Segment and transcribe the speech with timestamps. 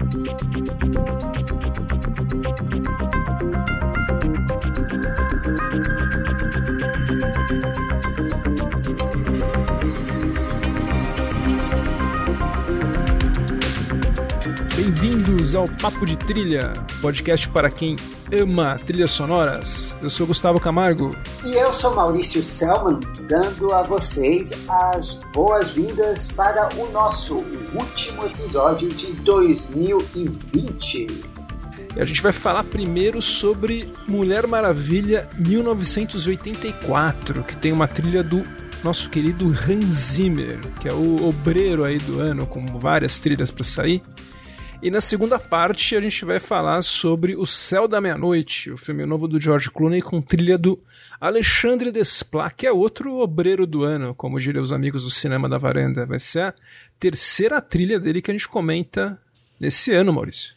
[0.00, 0.22] Thank
[2.86, 2.97] you.
[14.88, 17.94] Bem-vindos ao Papo de Trilha, podcast para quem
[18.32, 19.94] ama trilhas sonoras.
[20.02, 21.10] Eu sou Gustavo Camargo.
[21.44, 22.98] E eu sou Maurício Selman,
[23.28, 27.36] dando a vocês as boas-vindas para o nosso
[27.74, 31.06] último episódio de 2020.
[31.94, 38.42] E a gente vai falar primeiro sobre Mulher Maravilha 1984, que tem uma trilha do
[38.82, 43.64] nosso querido Hans Zimmer, que é o obreiro aí do ano, com várias trilhas para
[43.64, 44.00] sair.
[44.80, 49.04] E na segunda parte a gente vai falar sobre O Céu da Meia-Noite, o filme
[49.04, 50.80] novo do George Clooney com trilha do
[51.20, 55.58] Alexandre Desplat, que é outro obreiro do ano, como diriam os amigos do cinema da
[55.58, 56.06] varanda.
[56.06, 56.54] Vai ser a
[56.98, 59.20] terceira trilha dele que a gente comenta
[59.58, 60.54] nesse ano, Maurício.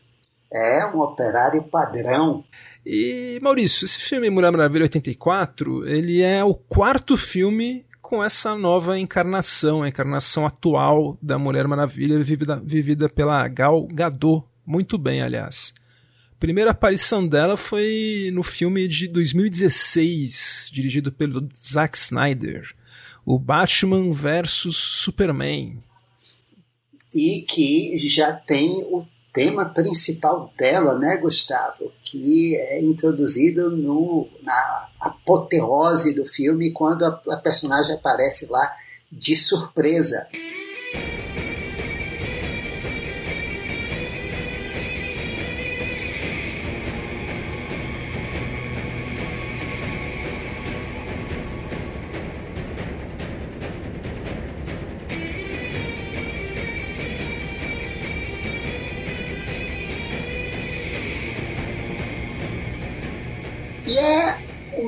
[0.53, 2.43] É, um operário padrão.
[2.85, 8.99] E, Maurício, esse filme Mulher Maravilha 84, ele é o quarto filme com essa nova
[8.99, 14.43] encarnação, a encarnação atual da Mulher Maravilha, vivida, vivida pela Gal Gadot.
[14.65, 15.73] Muito bem, aliás.
[16.37, 22.76] Primeira aparição dela foi no filme de 2016, dirigido pelo Zack Snyder,
[23.26, 25.81] o Batman vs Superman.
[27.15, 31.91] E que já tem o tema principal dela, né, Gustavo?
[32.04, 38.76] Que é introduzido no, na apoteose do filme quando a, a personagem aparece lá
[39.12, 40.27] de surpresa.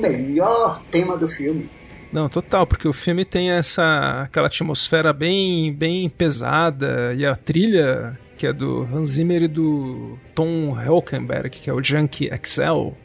[0.08, 1.70] Melhor tema do filme.
[2.12, 8.18] Não, total, porque o filme tem essa aquela atmosfera bem bem pesada e a trilha
[8.36, 12.96] que é do Hans Zimmer e do Tom Hülkenberg, que é o Junkie Excel,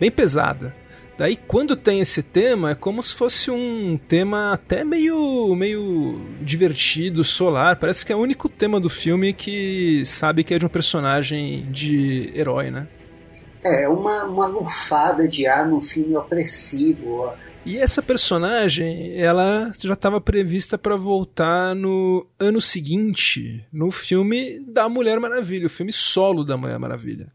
[0.00, 0.74] bem pesada.
[1.16, 7.22] Daí quando tem esse tema é como se fosse um tema até meio meio divertido,
[7.22, 7.76] solar.
[7.76, 11.70] Parece que é o único tema do filme que sabe que é de um personagem
[11.70, 12.88] de herói, né?
[13.64, 17.32] É, uma, uma lufada de ar num filme opressivo.
[17.64, 24.86] E essa personagem, ela já estava prevista para voltar no ano seguinte, no filme da
[24.86, 27.32] Mulher Maravilha, o filme solo da Mulher Maravilha.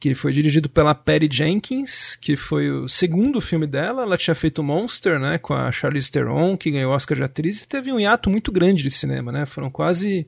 [0.00, 4.04] Que foi dirigido pela Patty Jenkins, que foi o segundo filme dela.
[4.04, 7.68] Ela tinha feito Monster, né, com a Charlize Theron, que ganhou Oscar de atriz, e
[7.68, 9.44] teve um hiato muito grande de cinema, né?
[9.44, 10.26] Foram quase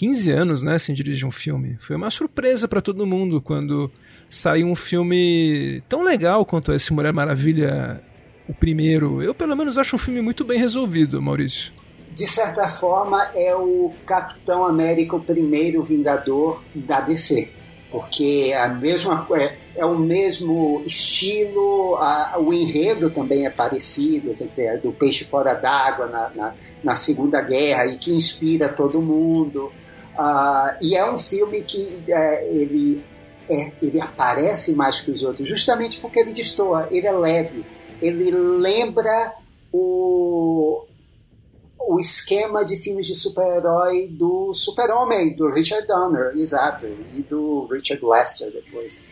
[0.00, 1.76] 15 anos, né, sem dirigir um filme.
[1.78, 3.90] Foi uma surpresa para todo mundo quando
[4.30, 8.02] saiu um filme tão legal quanto esse Mulher Maravilha,
[8.48, 9.22] o primeiro.
[9.22, 11.70] Eu, pelo menos, acho um filme muito bem resolvido, Maurício.
[12.14, 17.50] De certa forma, é o Capitão América, o primeiro Vingador da DC.
[17.90, 24.46] Porque a mesma, é, é o mesmo estilo, a, o enredo também é parecido, quer
[24.46, 29.02] dizer, é do peixe fora d'água na, na, na Segunda Guerra e que inspira todo
[29.02, 29.70] mundo.
[30.20, 33.02] Uh, e é um filme que uh, ele,
[33.48, 37.64] é, ele aparece mais que os outros, justamente porque ele destoa, ele é leve,
[38.02, 39.34] ele lembra
[39.72, 40.84] o,
[41.78, 48.04] o esquema de filmes de super-herói do Super-Homem, do Richard Donner, exato, e do Richard
[48.04, 49.06] Lester depois.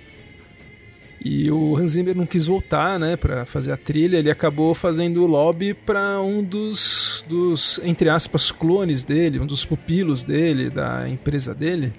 [1.24, 4.18] E o Hans Zimmer não quis voltar, né, para fazer a trilha.
[4.18, 10.22] Ele acabou fazendo lobby para um dos, dos, entre aspas, clones dele, um dos pupilos
[10.22, 11.92] dele, da empresa dele,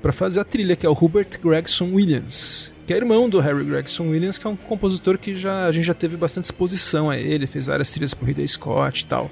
[0.00, 3.64] para fazer a trilha, que é o Hubert Gregson Williams, que é irmão do Harry
[3.64, 7.18] Gregson Williams, que é um compositor que já, a gente já teve bastante exposição a
[7.18, 9.30] ele, fez várias trilhas por Ridley Scott e tal.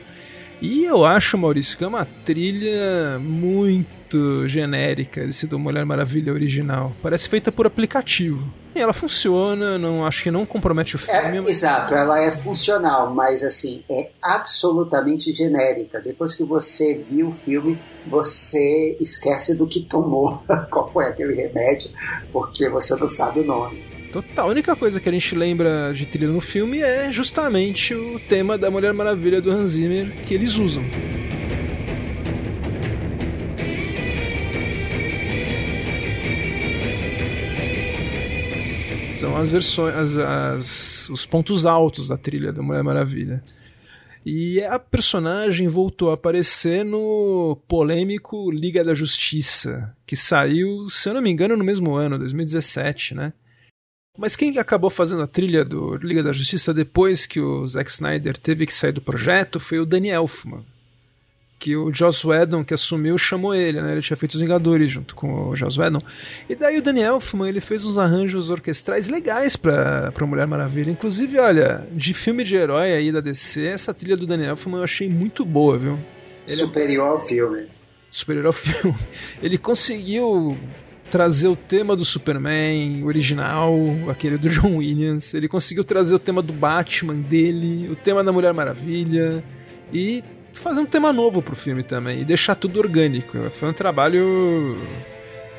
[0.61, 6.93] E eu acho, Maurício, que é uma trilha muito genérica desse do Mulher Maravilha original.
[7.01, 8.43] Parece feita por aplicativo.
[8.75, 11.19] E ela funciona, não acho que não compromete o filme.
[11.19, 11.47] É, mas...
[11.47, 16.01] Exato, ela é funcional, mas assim, é absolutamente genérica.
[16.01, 21.91] Depois que você viu o filme, você esquece do que tomou, qual foi aquele remédio,
[22.33, 23.98] porque você não sabe o nome.
[24.13, 24.47] Total.
[24.47, 28.57] A única coisa que a gente lembra de trilha no filme é justamente o tema
[28.57, 30.83] da Mulher Maravilha do Hans Zimmer que eles usam.
[39.15, 43.43] São as versões, as, as, os pontos altos da trilha da Mulher Maravilha.
[44.25, 51.15] E a personagem voltou a aparecer no polêmico Liga da Justiça, que saiu, se eu
[51.15, 53.33] não me engano, no mesmo ano, 2017, né?
[54.19, 58.37] Mas quem acabou fazendo a trilha do Liga da Justiça depois que o Zack Snyder
[58.37, 60.65] teve que sair do projeto foi o Danny Elfman
[61.59, 63.93] que o Joss Whedon, que assumiu, chamou ele, né?
[63.93, 66.01] Ele tinha feito os Vingadores junto com o Joss Whedon.
[66.49, 70.91] E daí o Daniel Elfman, ele fez uns arranjos orquestrais legais pra, pra Mulher Maravilha.
[70.91, 74.85] Inclusive, olha, de filme de herói aí da DC, essa trilha do Daniel Elfman eu
[74.85, 75.99] achei muito boa, viu?
[76.47, 77.67] Ele é Superior ao filme.
[78.11, 78.97] Superior ao filme.
[79.43, 80.57] Ele conseguiu
[81.11, 83.77] trazer o tema do Superman original,
[84.11, 85.35] aquele do John Williams.
[85.35, 89.43] Ele conseguiu trazer o tema do Batman dele, o tema da Mulher Maravilha.
[89.93, 90.23] E
[90.53, 93.39] fazer um tema novo pro filme também e deixar tudo orgânico.
[93.51, 94.77] Foi um trabalho,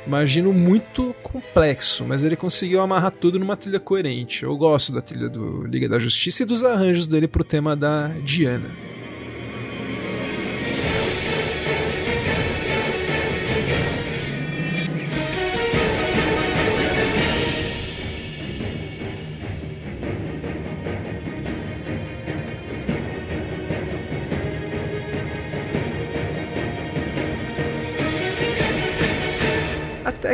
[0.06, 4.44] imagino, muito complexo, mas ele conseguiu amarrar tudo numa trilha coerente.
[4.44, 8.10] Eu gosto da trilha do Liga da Justiça e dos arranjos dele pro tema da
[8.24, 8.70] Diana.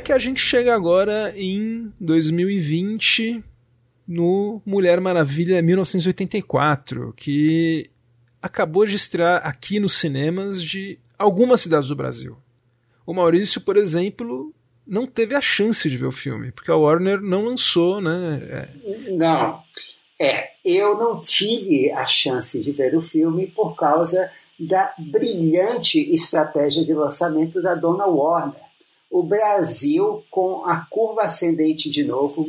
[0.06, 3.44] Que a gente chega agora em 2020
[4.08, 7.90] no Mulher Maravilha 1984, que
[8.40, 12.38] acabou de estrear aqui nos cinemas de algumas cidades do Brasil.
[13.04, 14.54] O Maurício, por exemplo,
[14.86, 18.40] não teve a chance de ver o filme, porque a Warner não lançou, né?
[18.44, 19.10] É.
[19.10, 19.60] Não.
[20.22, 26.86] É, eu não tive a chance de ver o filme por causa da brilhante estratégia
[26.86, 28.65] de lançamento da dona Warner
[29.16, 32.46] o Brasil com a curva ascendente de novo,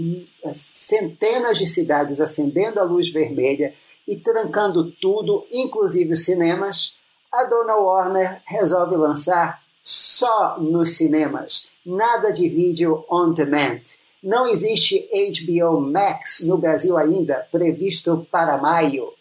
[0.52, 3.72] centenas de cidades acendendo a luz vermelha
[4.04, 6.96] e trancando tudo, inclusive os cinemas,
[7.32, 13.82] a dona Warner resolve lançar só nos cinemas, nada de vídeo on demand.
[14.20, 19.12] Não existe HBO Max no Brasil ainda, previsto para maio.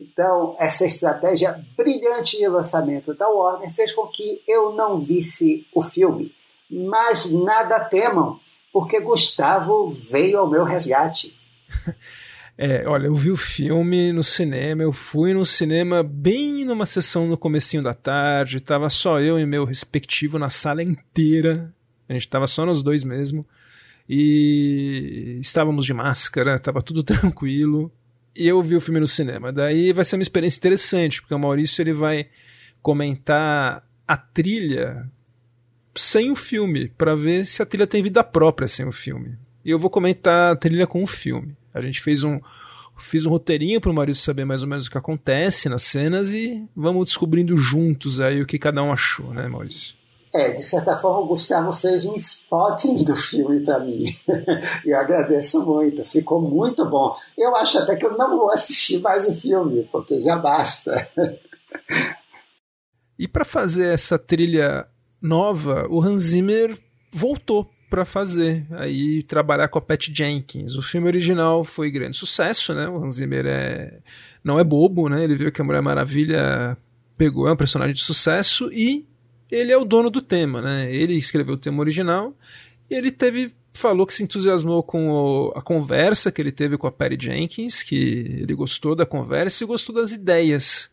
[0.00, 5.84] Então, essa estratégia brilhante de lançamento da Warner fez com que eu não visse o
[5.84, 6.34] filme
[6.70, 8.38] mas nada temam,
[8.72, 11.38] porque Gustavo veio ao meu resgate.
[12.62, 17.26] É, olha, eu vi o filme no cinema, eu fui no cinema bem numa sessão
[17.26, 21.72] no comecinho da tarde, tava só eu e meu respectivo na sala inteira,
[22.06, 23.46] a gente tava só nós dois mesmo,
[24.06, 27.90] e estávamos de máscara, tava tudo tranquilo,
[28.36, 29.50] e eu vi o filme no cinema.
[29.50, 32.28] Daí vai ser uma experiência interessante, porque o Maurício ele vai
[32.82, 35.10] comentar a trilha
[35.94, 39.36] sem o filme, para ver se a trilha tem vida própria sem o filme.
[39.64, 41.56] E eu vou comentar a trilha com o filme.
[41.74, 42.40] A gente fez um
[42.96, 46.32] fiz um roteirinho para o Maurício saber mais ou menos o que acontece nas cenas
[46.32, 49.94] e vamos descobrindo juntos aí o que cada um achou, né, Maurício?
[50.32, 54.04] É, de certa forma o Gustavo fez um spotting do filme para mim.
[54.84, 57.16] e eu agradeço muito, ficou muito bom.
[57.36, 61.08] Eu acho até que eu não vou assistir mais o filme, porque já basta.
[63.18, 64.86] e para fazer essa trilha
[65.20, 66.76] nova, o Hans Zimmer
[67.12, 70.76] voltou para fazer, aí trabalhar com a Pat Jenkins.
[70.76, 72.88] O filme original foi grande sucesso, né?
[72.88, 73.98] O Hans Zimmer é
[74.44, 75.24] não é bobo, né?
[75.24, 76.76] Ele viu que a Mulher Maravilha
[77.18, 79.04] pegou é um personagem de sucesso e
[79.50, 80.94] ele é o dono do tema, né?
[80.94, 82.32] Ele escreveu o tema original
[82.88, 86.86] e ele teve falou que se entusiasmou com o, a conversa que ele teve com
[86.86, 90.89] a Patty Jenkins, que ele gostou da conversa e gostou das ideias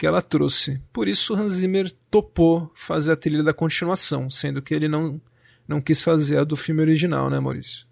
[0.00, 0.80] que ela trouxe.
[0.94, 5.20] Por isso Hans Zimmer topou fazer a trilha da continuação, sendo que ele não,
[5.68, 7.86] não quis fazer a do filme original, né, Maurício?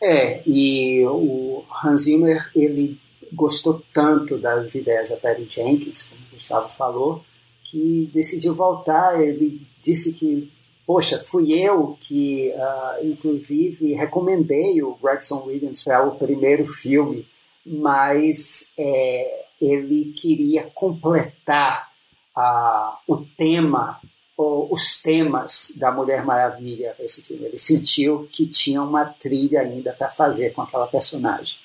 [0.00, 3.00] É, e o Hans Zimmer ele
[3.32, 7.24] gostou tanto das ideias da Patty Jenkins, como o Gustavo falou,
[7.64, 9.20] que decidiu voltar.
[9.20, 10.52] Ele disse que,
[10.86, 17.26] poxa, fui eu que, uh, inclusive, recomendei o Gregson Williams para o primeiro filme,
[17.66, 21.88] mas é, ele queria completar
[22.36, 24.00] uh, o tema,
[24.36, 27.46] ou os temas da Mulher Maravilha esse filme.
[27.46, 31.56] Ele sentiu que tinha uma trilha ainda para fazer com aquela personagem.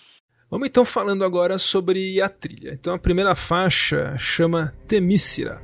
[0.50, 2.73] Vamos então falando agora sobre a trilha.
[2.73, 5.62] Então a primeira faixa chama Temícera.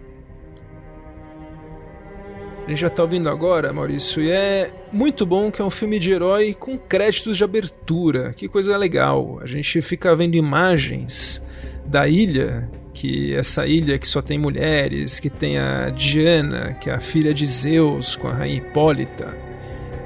[2.66, 5.98] A gente já está ouvindo agora, Maurício, e é muito bom que é um filme
[5.98, 8.32] de herói com créditos de abertura.
[8.34, 9.40] Que coisa legal.
[9.42, 11.44] A gente fica vendo imagens
[11.90, 16.94] da ilha, que essa ilha que só tem mulheres, que tem a Diana, que é
[16.94, 19.36] a filha de Zeus com a rainha Hipólita.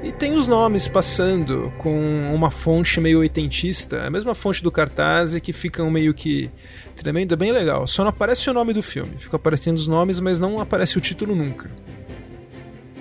[0.02, 5.34] E tem os nomes passando com uma fonte meio oitentista, a mesma fonte do cartaz
[5.34, 6.50] e que ficam meio que
[6.96, 7.86] tremendo, é bem legal.
[7.86, 11.00] Só não aparece o nome do filme, fica aparecendo os nomes, mas não aparece o
[11.00, 11.70] título nunca.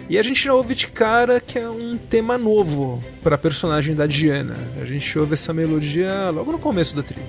[0.10, 3.96] E a gente já ouve de cara que é um tema novo para a personagem
[3.96, 4.58] da Diana.
[4.82, 7.24] A gente ouve essa melodia logo no começo da trilha.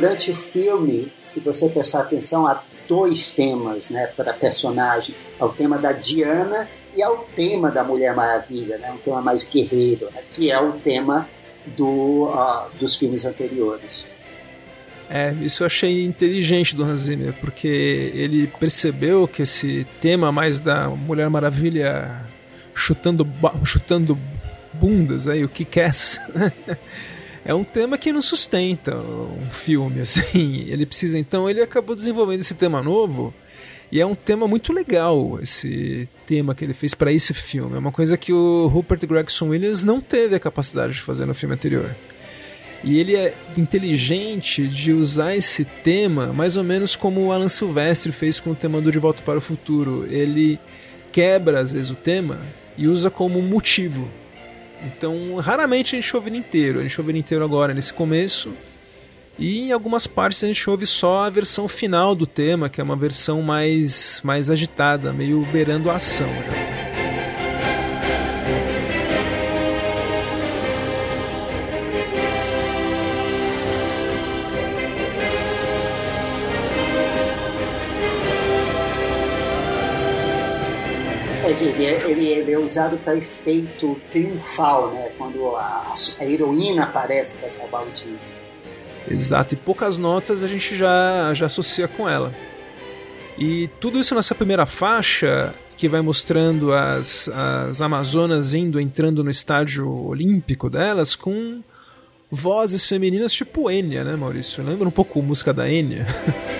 [0.00, 5.14] Durante o filme, se você prestar atenção, há dois temas né, para a personagem.
[5.38, 6.66] É o tema da Diana
[6.96, 10.58] e é o tema da Mulher Maravilha, né, um tema mais guerreiro, né, que é
[10.58, 11.28] o tema
[11.76, 14.06] do, uh, dos filmes anteriores.
[15.10, 17.68] É, isso eu achei inteligente do Hans Zimmer, porque
[18.14, 22.24] ele percebeu que esse tema mais da Mulher Maravilha
[22.72, 23.28] chutando,
[23.64, 24.16] chutando
[24.72, 25.90] bundas aí, o que quer
[27.44, 30.64] é um tema que não sustenta um filme, assim.
[30.68, 33.32] Ele precisa, então, ele acabou desenvolvendo esse tema novo.
[33.92, 37.74] E é um tema muito legal, esse tema que ele fez para esse filme.
[37.74, 41.34] É uma coisa que o Rupert Gregson Williams não teve a capacidade de fazer no
[41.34, 41.90] filme anterior.
[42.84, 48.12] E ele é inteligente de usar esse tema mais ou menos como o Alan Silvestre
[48.12, 50.06] fez com o tema do De Volta para o Futuro.
[50.08, 50.58] Ele
[51.10, 52.40] quebra às vezes o tema
[52.78, 54.08] e usa como motivo
[54.86, 56.78] então, raramente a gente ouve ele inteiro.
[56.78, 58.52] A gente ouve ele inteiro agora nesse começo.
[59.38, 62.84] E em algumas partes a gente ouve só a versão final do tema, que é
[62.84, 66.26] uma versão mais, mais agitada, meio beirando a ação.
[66.26, 66.89] Né?
[81.90, 85.10] É, ele é usado para efeito triunfal, né?
[85.18, 88.16] Quando a, a heroína aparece para salvar o dia.
[89.10, 92.32] Exato, e poucas notas a gente já, já associa com ela.
[93.38, 99.30] E tudo isso nessa primeira faixa, que vai mostrando as, as Amazonas indo, entrando no
[99.30, 101.62] estádio olímpico delas, com
[102.30, 104.62] vozes femininas tipo Enya, né, Maurício?
[104.62, 106.06] Lembra um pouco a música da Enya?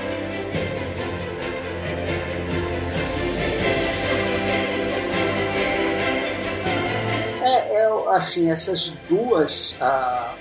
[8.11, 10.35] assim, essas duas ah,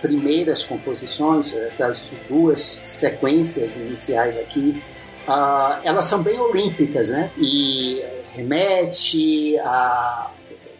[0.00, 4.82] primeiras composições, eh, das duas sequências iniciais aqui,
[5.26, 7.30] ah, elas são bem olímpicas, né?
[7.38, 8.04] E
[8.34, 10.30] remete à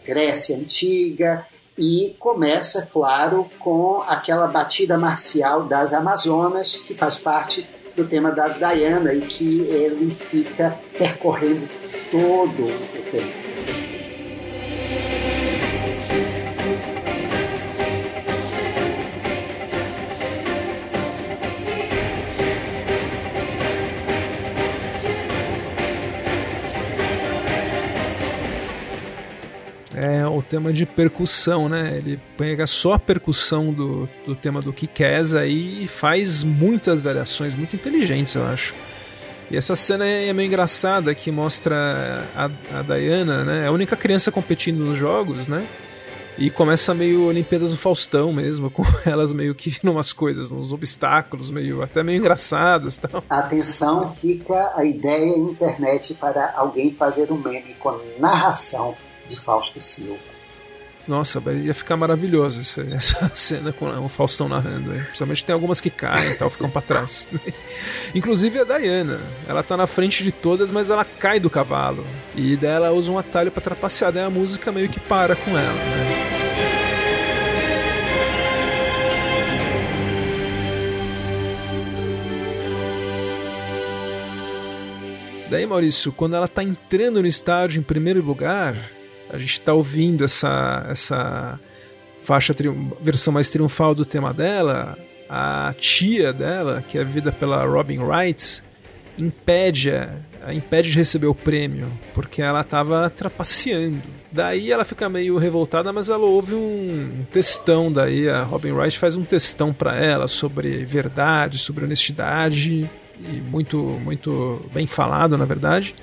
[0.04, 1.46] Grécia Antiga
[1.78, 8.48] e começa, claro, com aquela batida marcial das Amazonas, que faz parte do tema da
[8.48, 11.68] Diana e que ele fica percorrendo
[12.10, 13.41] todo o tempo.
[30.36, 31.94] O tema de percussão, né?
[31.96, 37.76] Ele pega só a percussão do, do tema do Kikesa e faz muitas variações muito
[37.76, 38.74] inteligentes, eu acho.
[39.50, 42.44] E essa cena é meio engraçada que mostra a,
[42.78, 43.64] a Diana, né?
[43.64, 45.66] É a única criança competindo nos jogos, né?
[46.38, 51.50] E começa meio Olimpíadas do Faustão mesmo, com elas meio que numas coisas, nos obstáculos,
[51.50, 52.96] meio até meio engraçados.
[52.96, 53.22] Tal.
[53.28, 58.96] Atenção, fica a ideia internet para alguém fazer um meme com narração
[59.32, 60.32] de Fausto Silva.
[61.08, 64.90] Nossa, ia ficar maravilhoso essa, essa cena com o Faustão narrando.
[64.90, 67.28] Principalmente tem algumas que caem e tal, ficam para trás.
[68.14, 69.18] Inclusive a Diana.
[69.48, 72.06] Ela tá na frente de todas, mas ela cai do cavalo.
[72.36, 74.12] E daí ela usa um atalho para trapacear.
[74.12, 75.72] Daí a música meio que para com ela.
[75.72, 76.32] Né?
[85.50, 88.74] Daí, Maurício, quando ela tá entrando no estádio em primeiro lugar,
[89.32, 91.58] a gente está ouvindo essa, essa
[92.20, 92.54] faixa
[93.00, 94.96] versão mais triunfal do tema dela,
[95.28, 98.62] a tia dela, que é vivida pela Robin Wright,
[99.16, 99.92] impede,
[100.52, 104.02] impede de receber o prêmio, porque ela estava trapaceando.
[104.30, 109.16] Daí ela fica meio revoltada, mas ela ouve um textão daí, a Robin Wright faz
[109.16, 115.94] um textão para ela sobre verdade, sobre honestidade, e muito, muito bem falado, na verdade.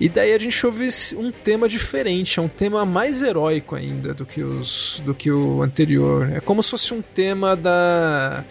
[0.00, 4.26] E daí a gente ouve um tema diferente, é um tema mais heróico ainda do
[4.26, 6.32] que, os, do que o anterior.
[6.32, 8.44] É como se fosse um tema da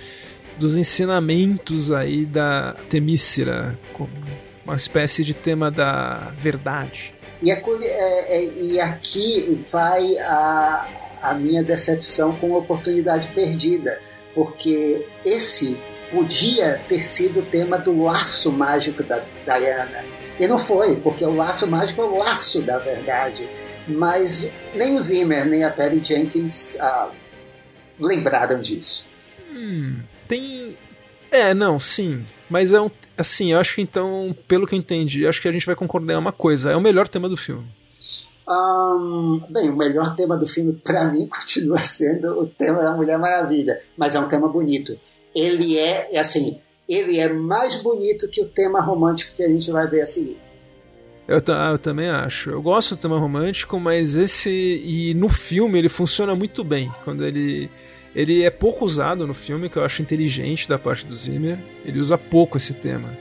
[0.57, 3.77] dos ensinamentos aí da Temícera,
[4.65, 7.13] uma espécie de tema da verdade.
[7.41, 10.87] E, é, é, e aqui vai a,
[11.21, 13.99] a minha decepção com a oportunidade perdida,
[14.33, 15.77] porque esse
[16.13, 20.05] podia ter sido o tema do laço mágico da Diana.
[20.39, 23.49] E não foi, porque o laço mágico é o laço da verdade.
[23.87, 27.09] Mas nem o Zimmer, nem a Perry Jenkins ah,
[27.99, 29.05] lembraram disso.
[29.51, 30.77] Hum, tem.
[31.31, 32.25] É, não, sim.
[32.49, 32.89] Mas é um.
[33.17, 36.13] Assim, eu acho que então, pelo que eu entendi, acho que a gente vai concordar
[36.13, 37.67] em uma coisa: é o melhor tema do filme.
[38.47, 43.17] Um, bem, o melhor tema do filme, para mim, continua sendo o tema da Mulher
[43.17, 44.97] Maravilha, mas é um tema bonito.
[45.35, 49.71] Ele é, é, assim, ele é mais bonito que o tema romântico que a gente
[49.71, 50.37] vai ver a seguir.
[51.27, 52.49] Eu, eu, também acho.
[52.49, 54.49] Eu gosto do tema romântico, mas esse.
[54.49, 56.91] E no filme ele funciona muito bem.
[57.03, 57.69] Quando ele
[58.15, 61.57] ele é pouco usado no filme, que eu acho inteligente da parte do Zimmer.
[61.83, 63.17] Ele usa pouco esse tema.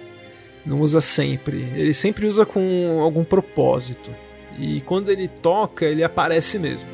[0.67, 1.67] Não usa sempre.
[1.75, 4.11] Ele sempre usa com algum propósito.
[4.59, 6.89] E quando ele toca, ele aparece mesmo.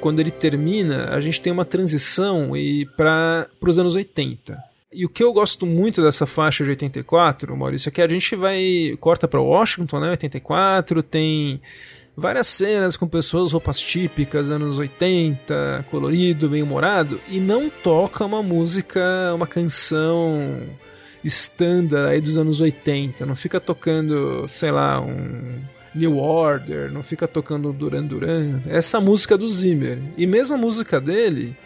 [0.00, 4.70] Quando ele termina, a gente tem uma transição e para os anos 80.
[4.92, 8.34] E o que eu gosto muito dessa faixa de 84, Maurício, é que a gente
[8.34, 11.60] vai corta para Washington, né, 84, tem
[12.16, 18.42] várias cenas com pessoas roupas típicas anos 80, colorido, bem humorado e não toca uma
[18.42, 19.00] música,
[19.32, 20.60] uma canção
[21.22, 25.60] standard aí dos anos 80, não fica tocando, sei lá, um
[25.94, 28.60] New Order, não fica tocando Duran Duran.
[28.68, 29.98] Essa música do Zimmer.
[30.16, 31.56] E mesmo a música dele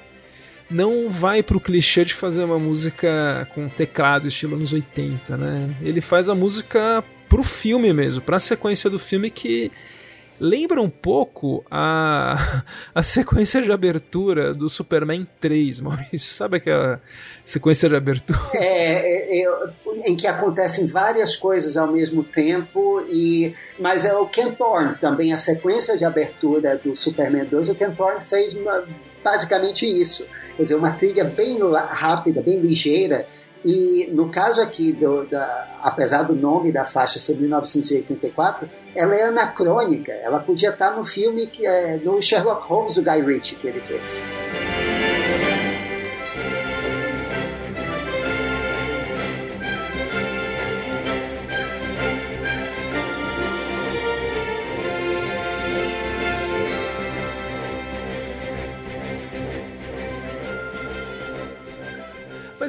[0.71, 5.71] não vai pro clichê de fazer uma música com teclado estilo anos 80, né?
[5.83, 9.71] Ele faz a música pro filme mesmo, pra sequência do filme que
[10.41, 16.33] lembra um pouco a, a sequência de abertura do Superman 3, Maurício.
[16.33, 17.01] Sabe aquela
[17.45, 18.39] sequência de abertura?
[18.55, 19.47] É, é,
[20.05, 25.33] em que acontecem várias coisas ao mesmo tempo, e mas é o Ken Thorne também,
[25.33, 28.85] a sequência de abertura do Superman 2, o Ken Thorne fez uma,
[29.23, 30.27] basicamente isso.
[30.57, 31.59] Quer dizer, uma trilha bem
[31.91, 33.27] rápida, bem ligeira,
[33.65, 39.25] e no caso aqui, do, da, apesar do nome da faixa ser 1984, ela é
[39.25, 40.13] anacrônica.
[40.13, 43.81] Ela podia estar no filme que é no Sherlock Holmes do Guy Ritchie que ele
[43.81, 44.25] fez.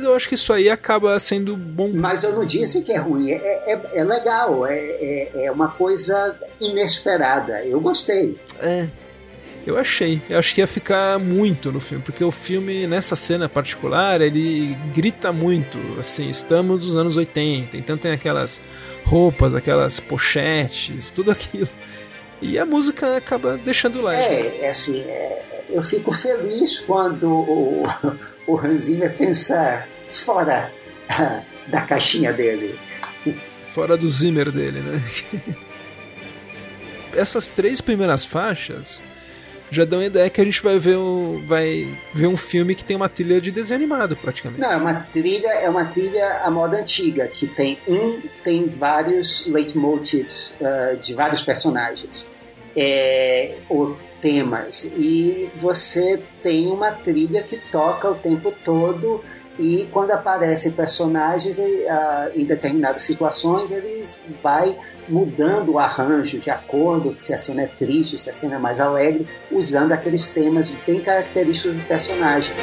[0.05, 1.91] Eu acho que isso aí acaba sendo bom.
[1.93, 5.69] Mas eu não disse que é ruim, é, é, é legal, é, é, é uma
[5.69, 7.65] coisa inesperada.
[7.65, 8.37] Eu gostei.
[8.59, 8.87] É,
[9.65, 10.21] eu achei.
[10.29, 14.77] Eu acho que ia ficar muito no filme, porque o filme, nessa cena particular, ele
[14.93, 15.77] grita muito.
[15.97, 18.61] Assim, estamos nos anos 80, então tem aquelas
[19.03, 21.69] roupas, aquelas pochetes, tudo aquilo.
[22.41, 24.15] E a música acaba deixando lá.
[24.15, 27.81] É, é assim, é, eu fico feliz quando o,
[28.45, 30.71] o Hans Zimmer pensa fora
[31.67, 32.77] da caixinha dele.
[33.67, 35.01] Fora do Zimmer dele, né?
[37.13, 39.01] Essas três primeiras faixas
[39.71, 42.83] já dão a ideia que a gente vai ver, um, vai ver um filme que
[42.83, 44.61] tem uma trilha de desenho animado, praticamente.
[44.61, 49.47] Não, é uma trilha, é uma trilha à moda antiga, que tem um, tem vários
[49.47, 52.29] leitmotifs uh, de vários personagens.
[52.77, 59.23] É, o temas e você tem uma trilha que toca o tempo todo
[59.57, 61.63] e quando aparecem personagens uh,
[62.33, 68.17] em determinadas situações eles vai mudando o arranjo de acordo se a cena é triste,
[68.17, 72.55] se a cena é mais alegre, usando aqueles temas bem característicos do personagem.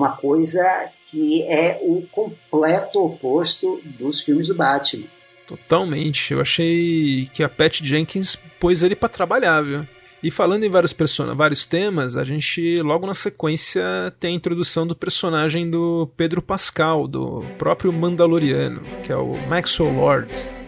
[0.00, 5.06] uma coisa que é o completo oposto dos filmes do Batman.
[5.50, 6.32] Totalmente.
[6.32, 9.84] Eu achei que a Pat Jenkins pôs ele para trabalhar, viu?
[10.22, 13.82] E falando em vários personagens, vários temas, a gente logo na sequência
[14.20, 19.92] tem a introdução do personagem do Pedro Pascal, do próprio Mandaloriano, que é o Maxwell
[19.92, 20.59] Lord.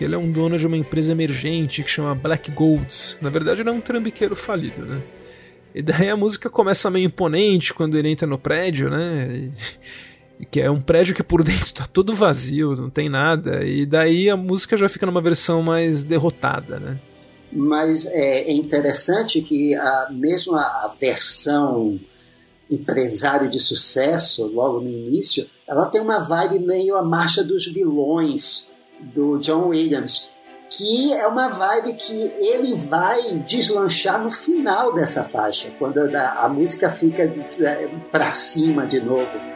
[0.00, 3.18] Que ele é um dono de uma empresa emergente que chama Black Golds.
[3.20, 5.02] Na verdade, ele é um trambiqueiro falido, né?
[5.74, 9.50] E daí a música começa meio imponente quando ele entra no prédio, né?
[10.40, 13.62] E, que é um prédio que por dentro tá todo vazio, não tem nada.
[13.62, 16.98] E daí a música já fica numa versão mais derrotada, né?
[17.52, 22.00] Mas é, interessante que a, mesmo a versão
[22.70, 28.69] empresário de sucesso, logo no início, ela tem uma vibe meio a marcha dos vilões
[29.00, 30.30] do John Williams,
[30.70, 36.48] que é uma vibe que ele vai deslanchar no final dessa faixa, quando a, a
[36.48, 37.30] música fica
[38.12, 39.49] para cima de novo.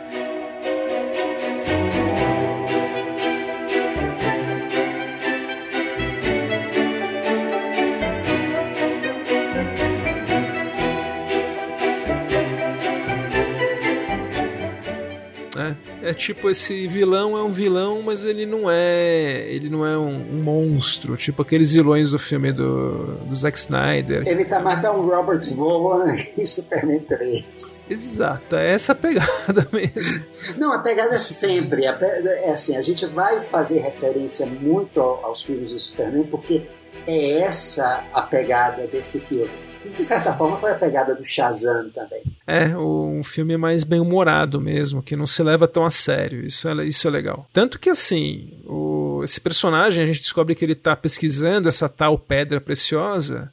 [16.04, 20.34] É tipo esse vilão é um vilão, mas ele não é, ele não é um,
[20.34, 24.22] um monstro, tipo aqueles vilões do filme do, do Zack Snyder.
[24.26, 26.04] Ele tá mais um Robert Vaughn
[26.36, 27.80] em Superman 3.
[27.88, 30.22] Exato, é essa pegada mesmo.
[30.58, 35.70] Não, a pegada é sempre, é assim, a gente vai fazer referência muito aos filmes
[35.70, 36.66] do Superman porque
[37.06, 42.22] é essa a pegada desse filme de certa forma foi a pegada do Shazam também.
[42.46, 46.46] É, um filme mais bem-humorado mesmo, que não se leva tão a sério.
[46.46, 47.46] Isso é, isso é legal.
[47.52, 52.18] Tanto que, assim, o, esse personagem, a gente descobre que ele está pesquisando essa tal
[52.18, 53.50] pedra preciosa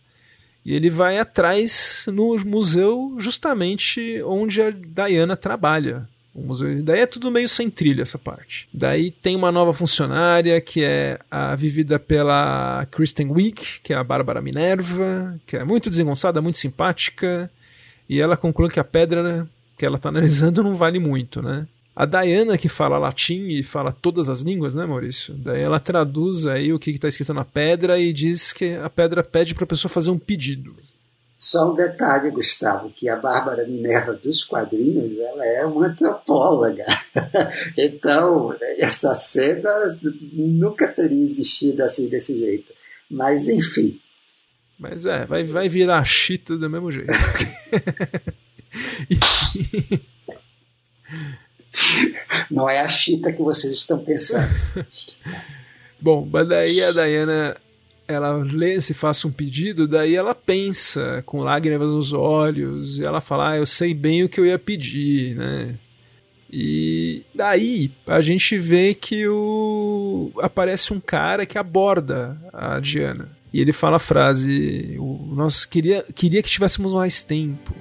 [0.63, 6.07] e ele vai atrás no museu justamente onde a Diana trabalha.
[6.33, 6.81] Museu.
[6.81, 8.67] Daí é tudo meio sem trilha essa parte.
[8.73, 14.03] Daí tem uma nova funcionária que é a vivida pela Kristen Wiig, que é a
[14.03, 17.51] Bárbara Minerva, que é muito desengonçada, muito simpática.
[18.07, 21.67] E ela conclui que a pedra que ela está analisando não vale muito, né?
[21.93, 25.33] A Diana, que fala latim e fala todas as línguas, né, Maurício?
[25.33, 29.23] Daí ela traduz aí o que está escrito na pedra e diz que a pedra
[29.23, 30.73] pede para a pessoa fazer um pedido.
[31.41, 36.85] Só um detalhe, Gustavo, que a Bárbara Minerva dos quadrinhos, ela é uma antropóloga.
[37.75, 39.71] então, essa cena
[40.33, 42.71] nunca teria existido assim desse jeito.
[43.09, 43.99] Mas, enfim.
[44.77, 47.09] Mas é, vai, vai virar chita do mesmo jeito.
[52.51, 54.47] Não é a chita que vocês estão pensando.
[55.99, 57.57] Bom, mas daí a Diana
[58.11, 63.21] ela lê se faça um pedido, daí ela pensa com lágrimas nos olhos, e ela
[63.21, 65.75] fala, ah, eu sei bem o que eu ia pedir, né?
[66.51, 70.31] E daí a gente vê que o...
[70.41, 73.29] aparece um cara que aborda a Diana.
[73.53, 74.97] E ele fala a frase:
[75.31, 77.73] nosso queria, queria que tivéssemos mais tempo.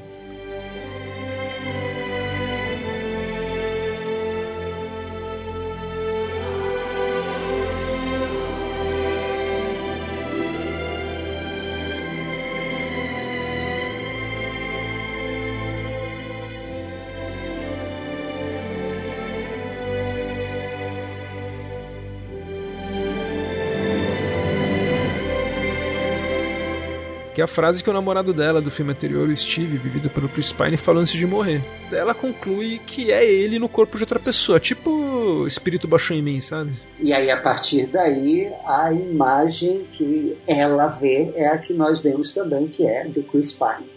[27.40, 30.28] Que é a frase que o namorado dela do filme anterior, o Steve, vivido pelo
[30.28, 31.62] Chris Pine, falou antes de morrer.
[31.90, 36.38] Ela conclui que é ele no corpo de outra pessoa, tipo espírito baixou em mim,
[36.38, 36.72] sabe?
[36.98, 42.30] E aí, a partir daí, a imagem que ela vê é a que nós vemos
[42.34, 43.88] também, que é do Chris Pine.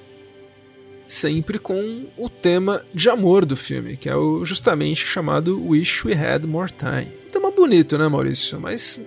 [1.06, 6.14] Sempre com o tema de amor do filme, que é o justamente chamado Wish We
[6.14, 7.12] Had More Time.
[7.30, 8.58] Tema bonito, né, Maurício?
[8.58, 9.06] Mas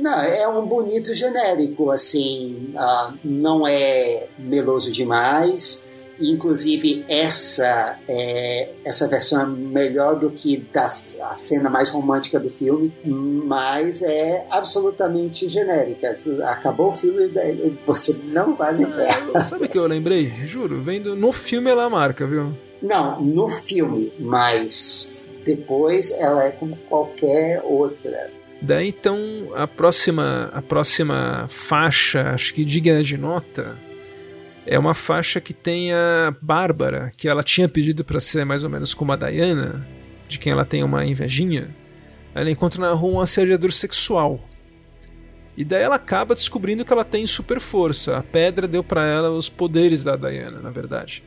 [0.00, 5.86] não, é um bonito genérico, assim, uh, não é meloso demais.
[6.20, 12.50] Inclusive, essa, é, essa versão é melhor do que da, a cena mais romântica do
[12.50, 16.10] filme, mas é absolutamente genérica.
[16.46, 17.30] Acabou o filme,
[17.86, 19.28] você não vai lembrar.
[19.32, 20.28] Ah, sabe o que eu lembrei?
[20.44, 22.52] Juro, vendo no filme ela marca, viu?
[22.82, 25.12] Não, no filme, mas
[25.44, 32.64] depois ela é como qualquer outra Daí então a próxima, a próxima faixa, acho que
[32.64, 33.78] digna de nota,
[34.66, 38.70] é uma faixa que tem a Bárbara, que ela tinha pedido para ser mais ou
[38.70, 39.86] menos como a Diana,
[40.28, 41.74] de quem ela tem uma invejinha.
[42.34, 44.40] Ela encontra na rua um assediador sexual.
[45.56, 48.16] E daí ela acaba descobrindo que ela tem super força.
[48.16, 51.24] A pedra deu para ela os poderes da Diana, na verdade.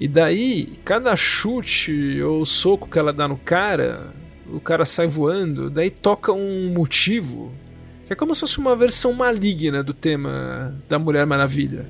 [0.00, 4.12] E daí, cada chute ou soco que ela dá no cara,
[4.52, 7.52] o cara sai voando, daí toca um motivo
[8.06, 11.86] que é como se fosse uma versão maligna do tema da Mulher Maravilha.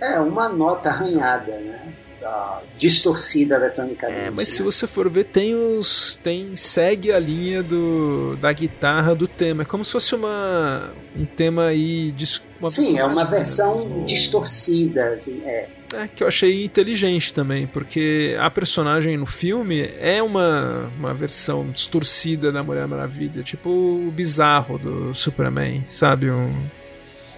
[0.00, 1.85] É uma nota arranhada, né?
[2.78, 4.20] Distorcida eletronicamente.
[4.20, 4.54] É, mas né?
[4.54, 6.18] se você for ver, tem os.
[6.22, 6.54] tem.
[6.56, 9.62] segue a linha do, da guitarra do tema.
[9.62, 10.92] É como se fosse uma.
[11.16, 12.14] um tema aí.
[12.68, 14.04] Sim, é uma versão mesmo.
[14.04, 15.68] distorcida, assim, é.
[15.94, 21.70] É, que eu achei inteligente também, porque a personagem no filme é uma, uma versão
[21.70, 26.28] distorcida da Mulher Maravilha, tipo o bizarro do Superman, sabe?
[26.28, 26.52] Um...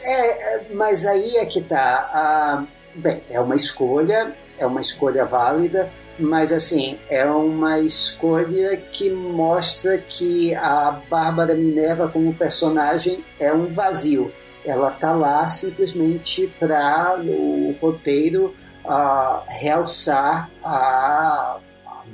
[0.03, 2.67] É, é mas aí é que tá.
[2.95, 9.99] Bem, é uma escolha, é uma escolha válida, mas assim, é uma escolha que mostra
[9.99, 14.33] que a Bárbara Minerva como personagem é um vazio.
[14.65, 21.59] Ela tá lá simplesmente para o roteiro uh, realçar a,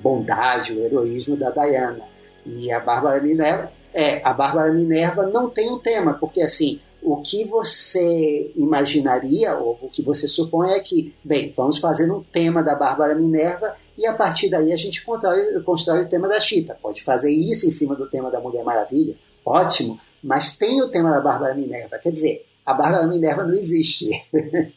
[0.03, 2.05] bondade, o heroísmo da Diana.
[2.45, 7.21] E a Bárbara Minerva, é, a Bárbara Minerva não tem um tema, porque assim, o
[7.21, 12.63] que você imaginaria, ou o que você supõe é que, bem, vamos fazer um tema
[12.63, 16.77] da Bárbara Minerva e a partir daí a gente constrói, constrói o tema da Chita.
[16.81, 21.11] Pode fazer isso em cima do tema da Mulher Maravilha, ótimo, mas tem o tema
[21.11, 21.99] da Bárbara Minerva.
[21.99, 24.09] Quer dizer, a Bárbara Minerva não existe.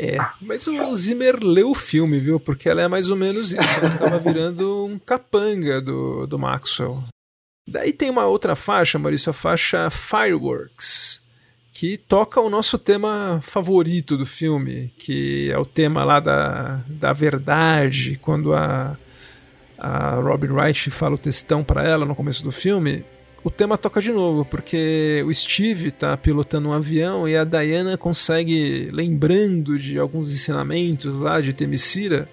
[0.00, 2.38] É, mas o Zimmer leu o filme, viu?
[2.38, 3.60] Porque ela é mais ou menos isso.
[3.60, 7.02] Ela estava virando um capanga do, do Maxwell.
[7.70, 11.20] Daí tem uma outra faixa, Maurício, a faixa Fireworks,
[11.70, 17.12] que toca o nosso tema favorito do filme, que é o tema lá da, da
[17.12, 18.96] verdade, quando a,
[19.76, 23.04] a Robin Wright fala o textão para ela no começo do filme.
[23.44, 27.98] O tema toca de novo, porque o Steve está pilotando um avião e a Diana
[27.98, 32.30] consegue, lembrando de alguns ensinamentos lá de Temesira,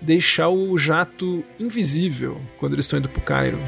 [0.00, 3.58] deixar o jato invisível quando eles estão indo para o Cairo.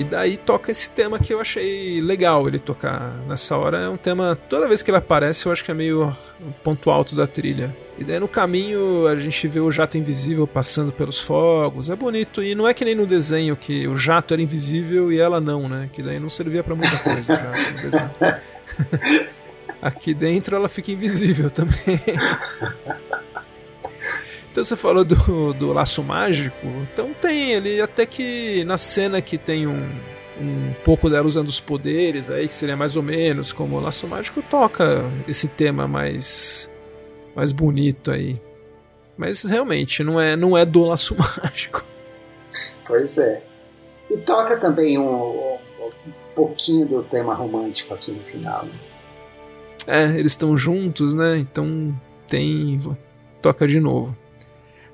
[0.00, 3.80] E daí toca esse tema que eu achei legal ele tocar nessa hora.
[3.80, 6.90] É um tema, toda vez que ele aparece, eu acho que é meio um ponto
[6.90, 7.76] alto da trilha.
[7.98, 11.90] E daí no caminho a gente vê o jato invisível passando pelos fogos.
[11.90, 12.42] É bonito.
[12.42, 15.68] E não é que nem no desenho que o jato era invisível e ela não,
[15.68, 15.90] né?
[15.92, 17.34] Que daí não servia para muita coisa.
[17.34, 18.40] jato,
[19.82, 21.76] Aqui dentro ela fica invisível também.
[24.50, 26.66] Então você falou do, do laço mágico.
[26.92, 29.88] Então tem ele até que na cena que tem um,
[30.40, 34.08] um pouco dela usando os poderes aí, que seria mais ou menos como o laço
[34.08, 36.70] mágico, toca esse tema mais
[37.34, 38.40] mais bonito aí.
[39.16, 41.84] Mas realmente não é não é do laço mágico.
[42.86, 43.42] Pois é.
[44.10, 48.64] E toca também um, um, um pouquinho do tema romântico aqui no final.
[48.64, 48.72] Né?
[49.86, 51.38] É, eles estão juntos, né?
[51.38, 51.94] Então
[52.26, 52.80] tem
[53.40, 54.16] toca de novo.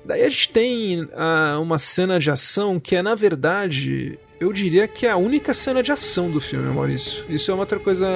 [0.07, 4.87] Daí a gente tem uh, uma cena de ação que é, na verdade, eu diria
[4.87, 7.25] que é a única cena de ação do filme, Maurício.
[7.27, 8.07] Isso é uma outra coisa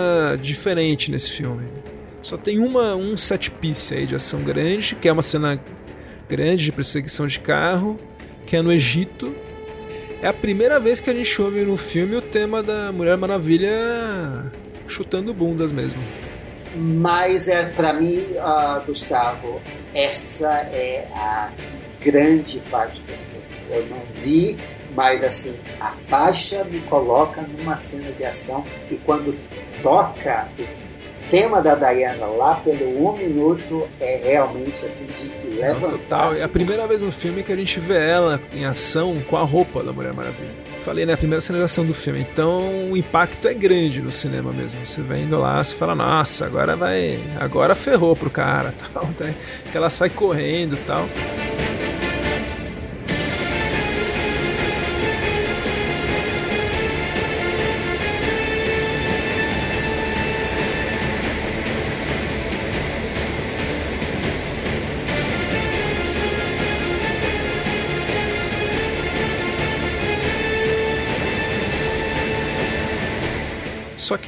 [0.41, 1.67] diferente nesse filme.
[2.21, 5.59] Só tem uma, um set piece aí de ação grande, que é uma cena
[6.29, 7.99] grande de perseguição de carro,
[8.45, 9.35] que é no Egito.
[10.21, 13.69] É a primeira vez que a gente ouve no filme o tema da Mulher Maravilha
[14.87, 16.01] chutando bundas mesmo.
[16.75, 19.61] Mas é para mim, uh, Gustavo,
[19.93, 21.51] essa é a
[22.03, 23.41] grande faixa do filme.
[23.69, 24.57] Eu não vi,
[24.95, 29.37] mas assim, a faixa me coloca numa cena de ação e quando
[29.81, 35.91] toca o tema da Diana lá pelo um minuto é realmente assim de levantar.
[35.91, 39.37] Total, é a primeira vez no filme que a gente vê ela em ação com
[39.37, 40.70] a roupa da Mulher Maravilha.
[40.83, 41.13] Falei, né?
[41.13, 42.19] A primeira cena de ação do filme.
[42.19, 44.79] Então o impacto é grande no cinema mesmo.
[44.85, 47.19] Você vendo lá, você fala, nossa, agora vai.
[47.39, 48.73] Agora ferrou pro cara.
[48.93, 49.09] Tal,
[49.71, 51.07] que ela sai correndo e tal.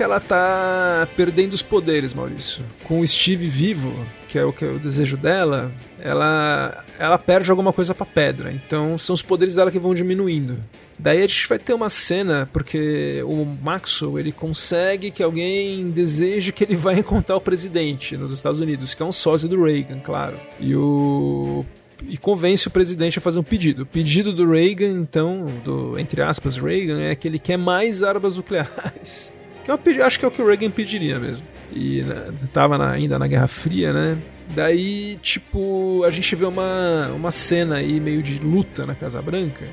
[0.04, 2.64] Ela tá perdendo os poderes, Maurício.
[2.84, 3.94] Com o Steve vivo,
[4.28, 8.52] que é o que é o desejo dela, ela ela perde alguma coisa para pedra.
[8.52, 10.58] Então são os poderes dela que vão diminuindo.
[11.00, 16.52] Daí a gente vai ter uma cena, porque o Maxwell ele consegue que alguém deseje
[16.52, 20.00] que ele vá encontrar o presidente nos Estados Unidos, que é um sócio do Reagan,
[20.00, 20.38] claro.
[20.60, 21.66] E o
[22.06, 23.84] e convence o presidente a fazer um pedido.
[23.84, 28.36] O pedido do Reagan, então, do entre aspas Reagan, é que ele quer mais armas
[28.36, 29.34] nucleares.
[29.64, 31.48] Que eu é acho que é o que o Reagan pediria mesmo.
[31.72, 34.18] E né, tava na, ainda na Guerra Fria, né?
[34.50, 39.66] Daí, tipo, a gente vê uma, uma cena aí meio de luta na Casa Branca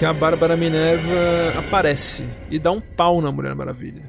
[0.00, 4.02] que a Bárbara Minerva aparece e dá um pau na Mulher Maravilha.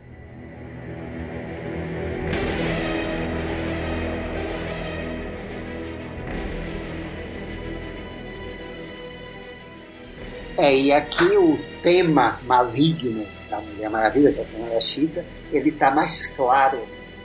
[10.58, 15.72] É, e aqui o tema maligno da Mulher Maravilha, que é o da Chita, ele
[15.74, 16.80] tá mais claro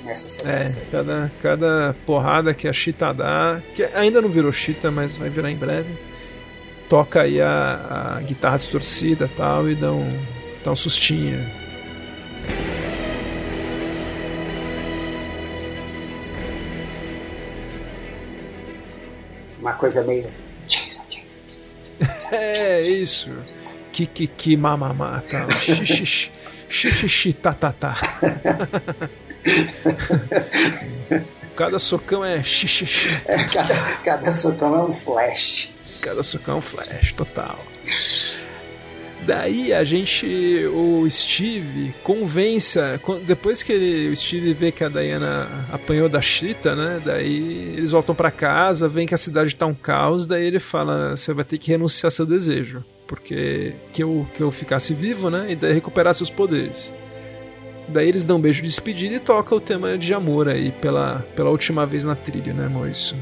[0.04, 0.82] nessa sequência.
[0.82, 5.30] É, cada, cada porrada que a Chita dá, que ainda não virou Chita, mas vai
[5.30, 5.96] virar em breve,
[6.88, 10.18] toca aí a, a guitarra distorcida tal, e dá um,
[10.64, 11.38] dá um sustinho.
[19.60, 20.28] Uma coisa meio.
[22.32, 23.30] é, isso.
[23.96, 25.50] Kikiki mamamá tal.
[25.50, 26.30] Xixi,
[26.68, 27.96] xixi, tá, tá, tá.
[31.56, 32.84] Cada socão é xixi.
[33.24, 35.72] É, cada, cada socão é um flash.
[36.02, 37.58] Cada socão é um flash, total.
[39.24, 40.26] Daí a gente,
[40.66, 42.78] o Steve convence,
[43.26, 47.00] depois que ele, o Steve vê que a Diana apanhou da Chita, né?
[47.02, 51.16] Daí eles voltam para casa, vem que a cidade tá um caos, daí ele fala:
[51.16, 55.52] "Você vai ter que renunciar seu desejo, porque que eu que eu ficasse vivo, né?
[55.52, 56.92] E daí recuperar seus poderes".
[57.88, 61.24] Daí eles dão um beijo de despedida e toca o tema de amor aí pela,
[61.36, 63.16] pela última vez na trilha, né, Maurício?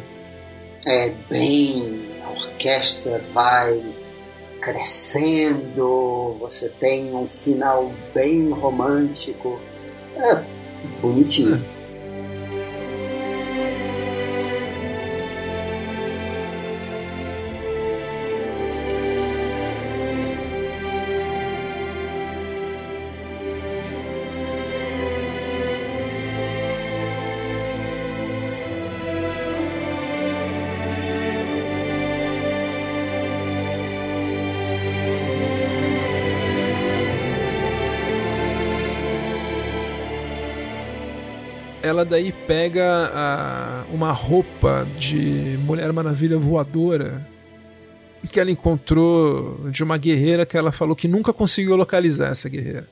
[0.86, 2.08] É bem.
[2.24, 3.82] A orquestra vai
[4.60, 9.60] crescendo, você tem um final bem romântico.
[10.16, 10.42] É
[11.02, 11.56] bonitinho.
[11.56, 11.73] É.
[41.94, 47.26] ela daí pega a, uma roupa de Mulher Maravilha voadora
[48.34, 52.88] que ela encontrou de uma guerreira que ela falou que nunca conseguiu localizar essa guerreira.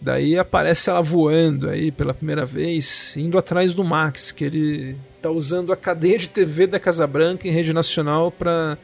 [0.00, 5.30] Daí aparece ela voando aí pela primeira vez, indo atrás do Max, que ele tá
[5.30, 8.78] usando a cadeia de TV da Casa Branca em rede nacional para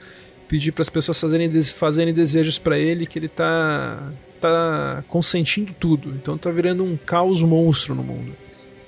[0.47, 6.11] pedir para as pessoas fazerem, fazerem desejos para ele, que ele tá tá consentindo tudo.
[6.11, 8.35] Então tá virando um caos monstro no mundo.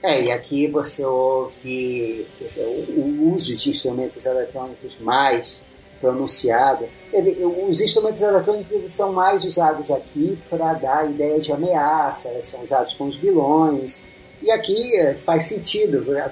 [0.05, 5.65] É, e aqui você ouve dizer, o, uso de instrumentos eletrônicos mais
[5.99, 6.87] pronunciado.
[7.11, 12.63] Ele, os instrumentos eletrônicos eles são mais usados aqui para dar ideia de ameaça, são
[12.63, 14.07] usados com os vilões.
[14.43, 16.31] E aqui é, faz sentido, né,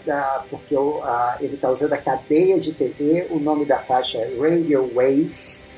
[0.51, 0.75] porque
[1.41, 5.71] ele está usando a cadeia de TV, o nome da faixa é Radio Waves.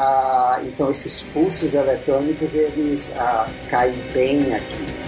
[0.00, 5.05] Ah, então esses pulsos eletrônicos eles ah, caem bem aqui.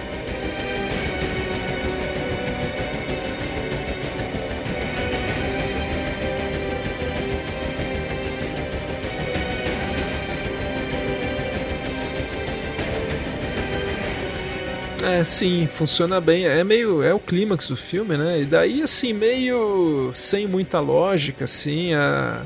[15.19, 16.45] É, sim, funciona bem.
[16.45, 17.03] É meio.
[17.03, 18.39] É o clímax do filme, né?
[18.41, 20.11] E daí, assim, meio.
[20.13, 22.41] sem muita lógica, assim, a.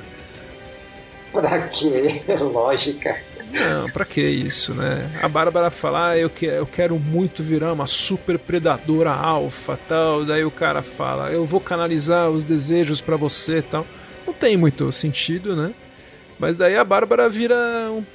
[1.32, 3.16] Pra que lógica?
[3.52, 5.08] Não, pra que isso, né?
[5.22, 10.26] A Bárbara fala, ah, eu, que, eu quero muito virar uma super predadora alfa tal.
[10.26, 13.86] Daí o cara fala, eu vou canalizar os desejos para você tal.
[14.26, 15.76] Não tem muito sentido, né?
[16.44, 17.56] Mas daí a Bárbara vira,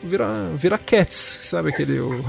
[0.03, 2.23] vira, vira Cats, sabe aquele o,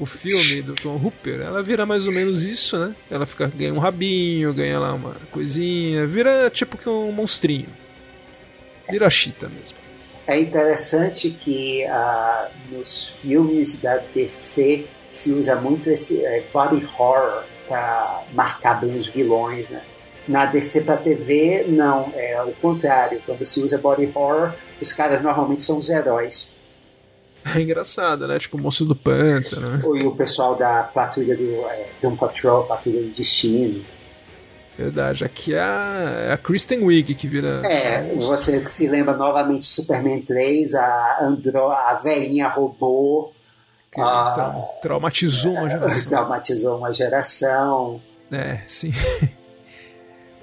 [0.00, 1.42] o, filme do Tom Hooper?
[1.42, 2.94] Ela vira mais ou menos isso, né?
[3.10, 7.68] Ela fica ganha um rabinho, ganha lá uma coisinha, vira tipo que um monstrinho.
[8.88, 9.76] Vira chita mesmo.
[10.26, 17.44] É interessante que uh, nos filmes da DC se usa muito esse uh, body horror
[17.68, 19.82] para marcar bem os vilões, né?
[20.26, 23.20] Na DC para TV, não, é o contrário.
[23.26, 26.54] Quando se usa body horror, os caras normalmente são os heróis.
[27.54, 28.38] É engraçado, né?
[28.38, 29.76] Tipo o moço do pântano.
[29.76, 29.82] Né?
[30.02, 33.84] E o pessoal da patrulha do é, Doom Patrol, patrulha do destino.
[34.76, 37.62] Verdade, aqui é a, é a Kristen Wiig que vira.
[37.64, 43.32] É, você se lembra novamente de Superman 3, a, Andro, a velhinha robô.
[43.90, 44.50] Que a, tra
[44.82, 46.04] traumatizou uma geração.
[46.10, 48.02] Traumatizou uma geração.
[48.30, 48.92] É, sim.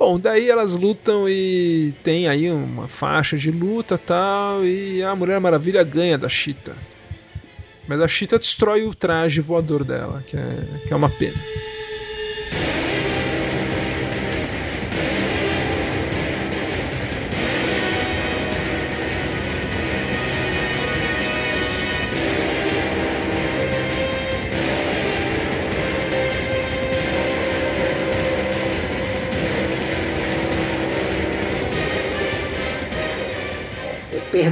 [0.05, 5.39] Bom, daí elas lutam e tem aí uma faixa de luta tal, e a Mulher
[5.39, 6.75] Maravilha ganha da Cheetah.
[7.87, 11.37] Mas a Cheetah destrói o traje voador dela, que é, que é uma pena.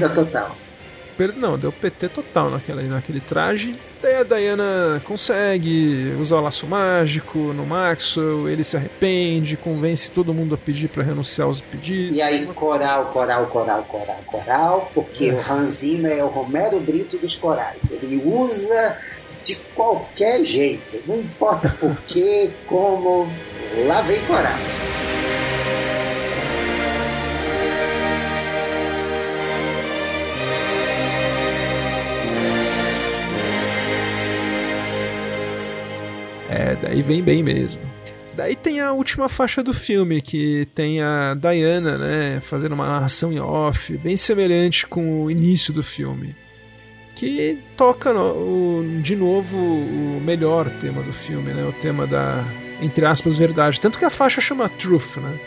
[0.08, 0.58] Perda total.
[1.38, 3.78] Não, deu PT total naquela, naquele traje.
[4.02, 10.34] Daí a Diana consegue usar o laço mágico no Maxwell, ele se arrepende, convence todo
[10.34, 12.18] mundo a pedir para renunciar aos pedidos.
[12.18, 15.34] E aí, coral, coral, coral, coral, coral, porque é.
[15.34, 17.92] o Hans é o Romero Brito dos corais.
[17.92, 18.98] Ele usa
[19.44, 23.32] de qualquer jeito, não importa por quê, como,
[23.86, 24.81] lá vem coral.
[36.52, 37.82] É, daí vem bem mesmo.
[38.36, 43.32] Daí tem a última faixa do filme, que tem a Diana, né, fazendo uma narração
[43.32, 46.36] em off, bem semelhante com o início do filme.
[47.16, 52.44] Que toca no, o, de novo o melhor tema do filme, né, o tema da,
[52.82, 53.80] entre aspas, verdade.
[53.80, 55.40] Tanto que a faixa chama Truth, né.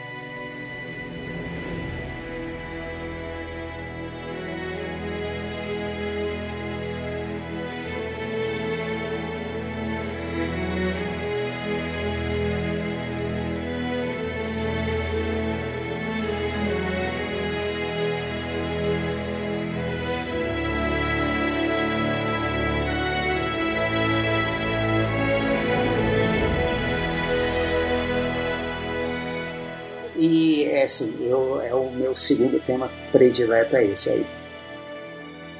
[31.74, 34.26] É o meu segundo tema predileto é esse aí.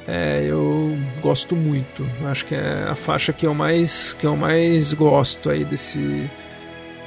[0.07, 2.07] É, eu gosto muito.
[2.27, 6.31] Acho que é a faixa que eu mais que eu mais gosto aí desse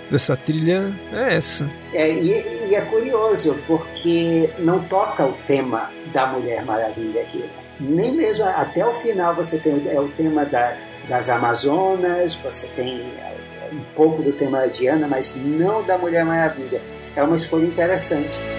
[0.10, 1.70] dessa trilha é essa.
[1.94, 7.46] É, e, e é curioso porque não toca o tema da Mulher Maravilha aqui.
[7.80, 10.76] Nem mesmo até o final você tem é o tema da,
[11.08, 13.36] das Amazonas, você tem é,
[13.72, 16.82] um pouco do tema da Diana, mas não da Mulher Maravilha
[17.16, 18.57] é uma escolha interessante.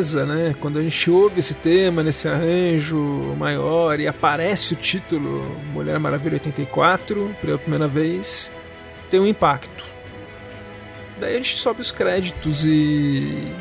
[0.00, 0.54] Pesa, né?
[0.58, 2.96] Quando a gente ouve esse tema nesse arranjo
[3.36, 8.50] maior e aparece o título Mulher Maravilha 84 pela primeira vez,
[9.10, 9.84] tem um impacto.
[11.20, 13.52] Daí a gente sobe os créditos e.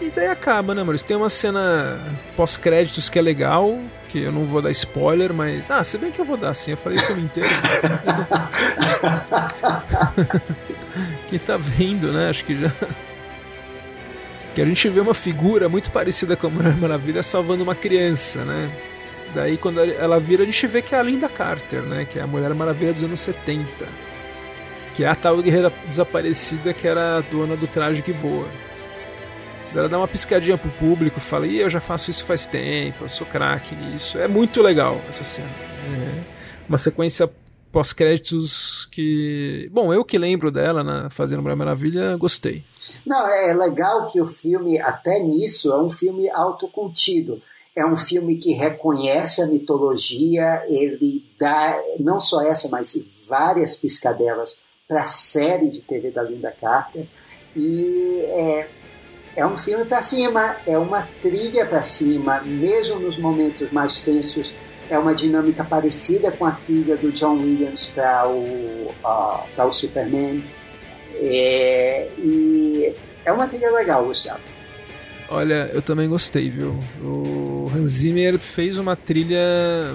[0.00, 1.06] E daí acaba, né, Maurício?
[1.06, 1.98] Tem uma cena
[2.36, 3.76] pós-créditos que é legal,
[4.08, 5.68] que eu não vou dar spoiler, mas.
[5.68, 7.48] Ah, se bem que eu vou dar sim, eu falei o filme inteiro.
[11.28, 12.28] Quem tá vendo, né?
[12.28, 12.70] Acho que já
[14.54, 18.44] que a gente vê uma figura muito parecida com a Mulher Maravilha salvando uma criança,
[18.44, 18.70] né?
[19.34, 22.04] Daí quando ela vira, a gente vê que é a Linda Carter, né?
[22.04, 23.66] Que é a Mulher Maravilha dos anos 70.
[24.94, 28.46] Que é a tal guerreira desaparecida que era a dona do traje que voa.
[29.74, 33.08] Ela dá uma piscadinha pro público, fala, Ih, eu já faço isso faz tempo, eu
[33.08, 34.18] sou craque nisso.
[34.18, 35.48] É muito legal essa cena.
[35.48, 36.22] É
[36.68, 37.30] uma sequência
[37.72, 39.70] pós-créditos que.
[39.72, 42.62] Bom, eu que lembro dela na Fazendo Mulher Maravilha, gostei.
[43.04, 47.42] Não, é legal que o filme, até nisso, é um filme autocontido.
[47.74, 54.58] É um filme que reconhece a mitologia, ele dá não só essa, mas várias piscadelas
[54.86, 57.06] para a série de TV da Linda Carter.
[57.56, 58.68] E é,
[59.36, 64.52] é um filme para cima, é uma trilha para cima, mesmo nos momentos mais tensos.
[64.90, 70.44] É uma dinâmica parecida com a trilha do John Williams para o, uh, o Superman.
[71.24, 72.92] É, e
[73.24, 74.40] é uma trilha legal, Gustavo.
[75.28, 76.78] Olha, eu também gostei, viu?
[77.02, 79.38] O Hans Zimmer fez uma trilha.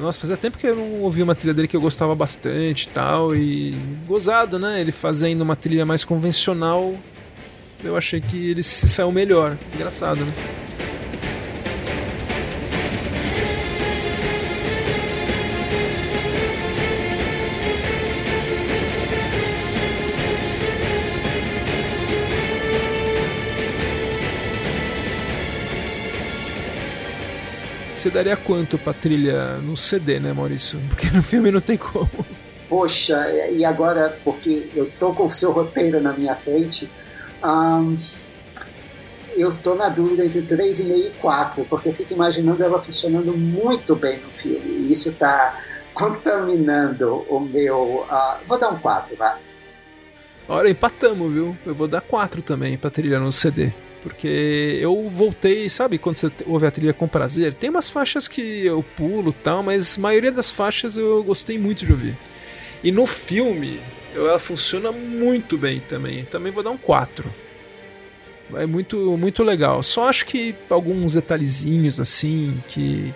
[0.01, 2.89] Nossa, fazia tempo que eu não ouvi uma trilha dele que eu gostava bastante e
[2.89, 3.36] tal.
[3.36, 3.75] E
[4.07, 4.82] gozado, né?
[4.82, 6.95] Ele fazendo uma trilha mais convencional.
[7.84, 9.55] Eu achei que ele se saiu melhor.
[9.75, 10.34] Engraçado, né?
[27.97, 30.79] Você daria quanto pra trilha no CD, né, Maurício?
[30.87, 32.07] Porque no filme não tem como.
[32.69, 36.87] Poxa, e agora, porque eu tô com o seu roteiro na minha frente,
[37.43, 37.97] um,
[39.35, 43.95] eu tô na dúvida entre 3,5 e 4, porque eu fico imaginando ela funcionando muito
[43.95, 44.77] bem no filme.
[44.77, 45.59] E isso tá
[45.91, 48.05] contaminando o meu.
[48.07, 49.37] Uh, vou dar um 4, vai.
[50.47, 51.57] Olha, empatamos, viu?
[51.65, 53.73] Eu vou dar 4 também pra trilha no CD.
[54.01, 58.65] Porque eu voltei, sabe, quando você ouve a trilha com prazer, tem umas faixas que
[58.65, 62.17] eu pulo tal, mas a maioria das faixas eu gostei muito de ouvir.
[62.83, 63.79] E no filme,
[64.15, 66.25] ela funciona muito bem também.
[66.25, 67.29] Também vou dar um 4.
[68.55, 69.83] É muito, muito legal.
[69.83, 73.13] Só acho que alguns detalhezinhos assim que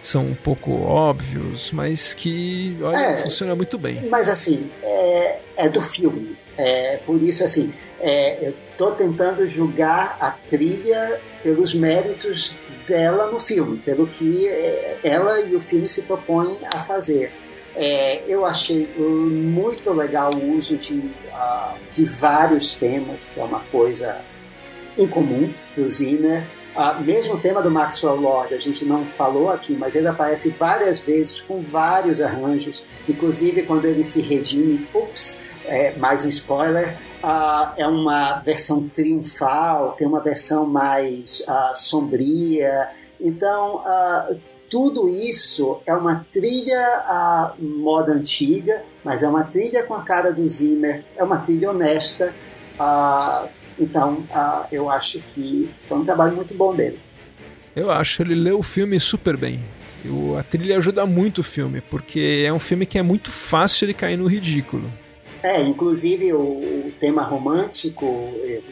[0.00, 4.08] são um pouco óbvios, mas que olha, é, funciona muito bem.
[4.08, 6.36] Mas assim, é, é do filme.
[6.56, 13.38] É, por isso, assim, é, eu estou tentando julgar a trilha pelos méritos dela no
[13.38, 17.32] filme, pelo que é, ela e o filme se propõem a fazer.
[17.76, 23.60] É, eu achei muito legal o uso de, uh, de vários temas, que é uma
[23.70, 24.20] coisa
[24.98, 26.42] incomum do Zimmer.
[26.74, 30.54] Uh, mesmo o tema do Maxwell Lord, a gente não falou aqui, mas ele aparece
[30.58, 36.96] várias vezes com vários arranjos, inclusive quando ele se redime, ups, é, mais um spoiler,
[37.22, 42.88] uh, é uma versão triunfal, tem uma versão mais uh, sombria.
[43.20, 44.40] Então, uh,
[44.70, 50.48] tudo isso é uma trilha moda antiga, mas é uma trilha com a cara do
[50.48, 52.32] Zimmer, é uma trilha honesta.
[53.76, 54.24] então,
[54.70, 57.00] eu acho que foi um trabalho muito bom dele.
[57.74, 59.60] Eu acho, ele leu o filme super bem.
[60.38, 63.94] a trilha ajuda muito o filme, porque é um filme que é muito fácil de
[63.94, 64.88] cair no ridículo.
[65.42, 68.04] É, inclusive o, o tema romântico
[68.44, 68.62] eu,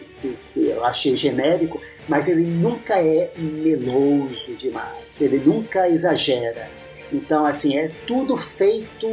[0.57, 6.71] eu achei genérico, mas ele nunca é meloso demais, ele nunca exagera.
[7.13, 9.09] Então, assim, é tudo feito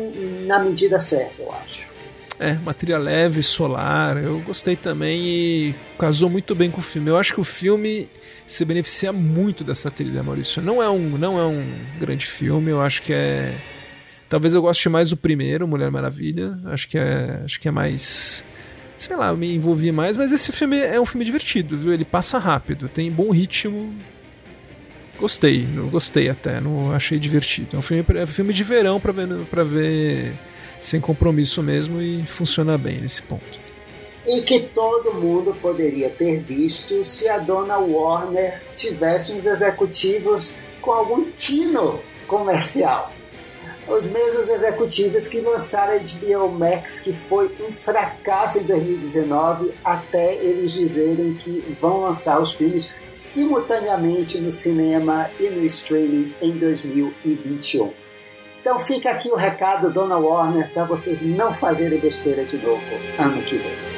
[0.46, 1.88] na medida certa, eu acho.
[2.38, 7.10] É, uma trilha leve, solar, eu gostei também e casou muito bem com o filme.
[7.10, 8.10] Eu acho que o filme
[8.46, 10.62] se beneficia muito dessa trilha, Maurício.
[10.62, 11.66] Não é um, não é um
[11.98, 13.54] grande filme, eu acho que é
[14.36, 16.60] Talvez eu goste mais do primeiro, Mulher Maravilha.
[16.66, 18.44] Acho que é, acho que é mais
[18.98, 21.94] sei lá, me envolvi mais, mas esse filme é um filme divertido, viu?
[21.94, 23.96] Ele passa rápido, tem bom ritmo.
[25.18, 27.78] Gostei, gostei até, não achei divertido.
[27.78, 30.34] É um filme, é um filme de verão para ver, pra ver
[30.82, 33.58] sem compromisso mesmo e funciona bem nesse ponto.
[34.28, 40.92] E que todo mundo poderia ter visto se a dona Warner tivesse uns executivos com
[40.92, 43.15] algum tino comercial
[43.88, 50.36] os mesmos executivos que lançaram a HBO Max, que foi um fracasso em 2019, até
[50.36, 57.94] eles dizerem que vão lançar os filmes simultaneamente no cinema e no streaming em 2021.
[58.60, 62.82] Então fica aqui o recado, Dona Warner, para vocês não fazerem besteira de novo
[63.20, 63.95] ano que vem.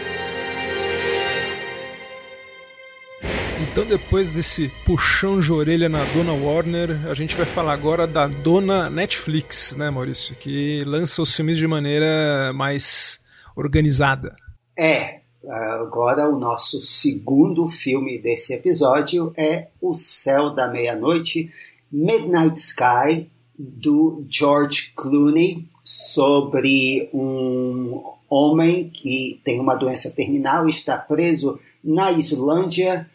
[3.77, 8.25] Então, depois desse puxão de orelha na dona Warner, a gente vai falar agora da
[8.25, 10.35] dona Netflix, né, Maurício?
[10.35, 13.19] Que lança os filmes de maneira mais
[13.55, 14.35] organizada.
[14.75, 15.19] É.
[15.83, 21.51] Agora, o nosso segundo filme desse episódio é O Céu da Meia-Noite,
[21.91, 31.59] Midnight Sky, do George Clooney, sobre um homem que tem uma doença terminal está preso
[31.83, 33.07] na Islândia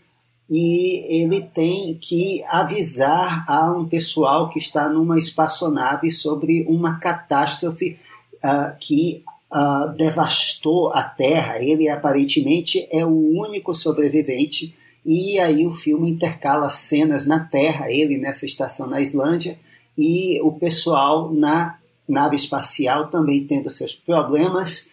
[0.55, 7.99] e ele tem que avisar a um pessoal que está numa espaçonave sobre uma catástrofe
[8.45, 11.57] uh, que uh, devastou a Terra.
[11.59, 14.77] Ele aparentemente é o único sobrevivente
[15.07, 19.59] e aí o filme intercala cenas na Terra, ele nessa estação na Islândia
[19.97, 24.91] e o pessoal na nave espacial também tendo seus problemas.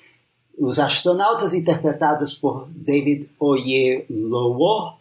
[0.57, 4.99] Os astronautas interpretados por David Oyelowo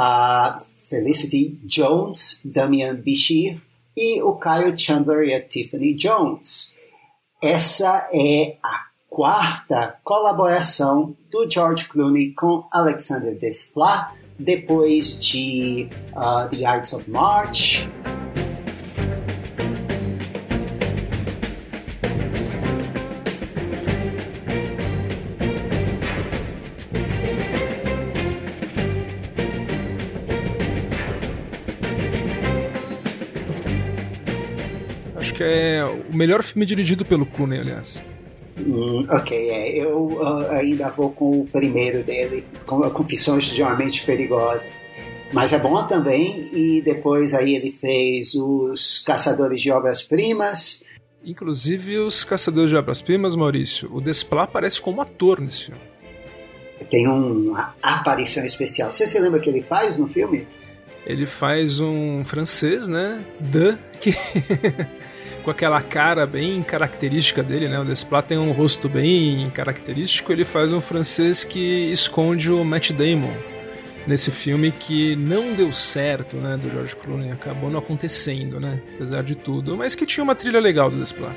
[0.00, 3.60] a Felicity Jones, Damian Bichir
[3.96, 6.76] e o Kyle Chandler e a Tiffany Jones.
[7.42, 16.76] Essa é a quarta colaboração do George Clooney com Alexander Desplat depois de uh, The
[16.76, 17.88] Ides of March.
[35.88, 38.02] O melhor filme dirigido pelo Clooney, aliás.
[38.58, 39.78] Hum, ok, é.
[39.78, 44.68] Eu uh, ainda vou com o primeiro dele, com Confissões de uma Mente Perigosa.
[45.32, 50.82] Mas é bom também, e depois aí ele fez Os Caçadores de Obras-Primas.
[51.22, 55.80] Inclusive os Caçadores de Obras-Primas, Maurício, o Desplat aparece como ator nesse filme.
[56.90, 58.90] Tem uma aparição especial.
[58.90, 60.46] Você se lembra que ele faz no filme?
[61.04, 63.22] Ele faz um francês, né?
[63.40, 64.12] De, que
[65.42, 67.78] com aquela cara bem característica dele, né?
[67.78, 70.32] O Desplat tem um rosto bem característico.
[70.32, 73.34] Ele faz um francês que esconde o Matt Damon
[74.06, 76.56] nesse filme que não deu certo, né?
[76.56, 78.80] Do George Clooney, acabou não acontecendo, né?
[78.94, 81.36] Apesar de tudo, mas que tinha uma trilha legal do Desplat.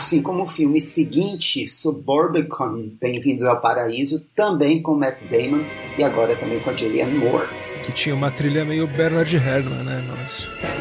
[0.00, 5.62] Assim como o filme seguinte, Suburbicon, Bem-vindos ao Paraíso, também com Matt Damon
[5.98, 7.46] e agora também com a Julianne Moore.
[7.84, 10.02] Que tinha uma trilha meio Bernard Herrmann, né?
[10.08, 10.79] Nossa.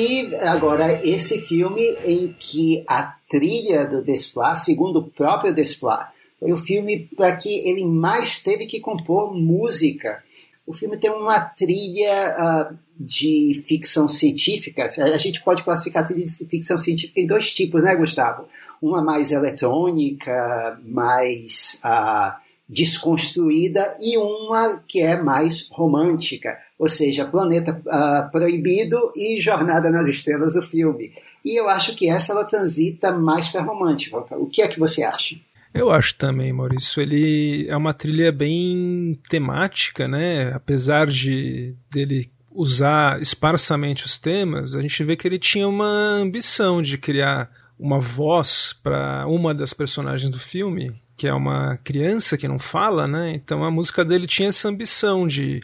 [0.00, 6.50] E agora esse filme em que a trilha do Desplat, segundo o próprio Desplat, foi
[6.52, 10.24] o filme para que ele mais teve que compor música.
[10.66, 14.84] O filme tem uma trilha uh, de ficção científica.
[14.84, 18.48] A gente pode classificar a trilha de ficção científica em dois tipos, né, Gustavo?
[18.80, 27.78] Uma mais eletrônica, mais uh, desconstruída, e uma que é mais romântica ou seja, Planeta
[27.86, 31.12] uh, Proibido e Jornada nas Estrelas, o filme.
[31.44, 34.16] E eu acho que essa ela transita mais para romântica.
[34.38, 35.36] O que é que você acha?
[35.74, 37.02] Eu acho também, Maurício.
[37.02, 40.54] Ele é uma trilha bem temática, né?
[40.54, 46.80] Apesar de dele usar esparsamente os temas, a gente vê que ele tinha uma ambição
[46.80, 52.48] de criar uma voz para uma das personagens do filme, que é uma criança que
[52.48, 53.34] não fala, né?
[53.34, 55.60] Então a música dele tinha essa ambição de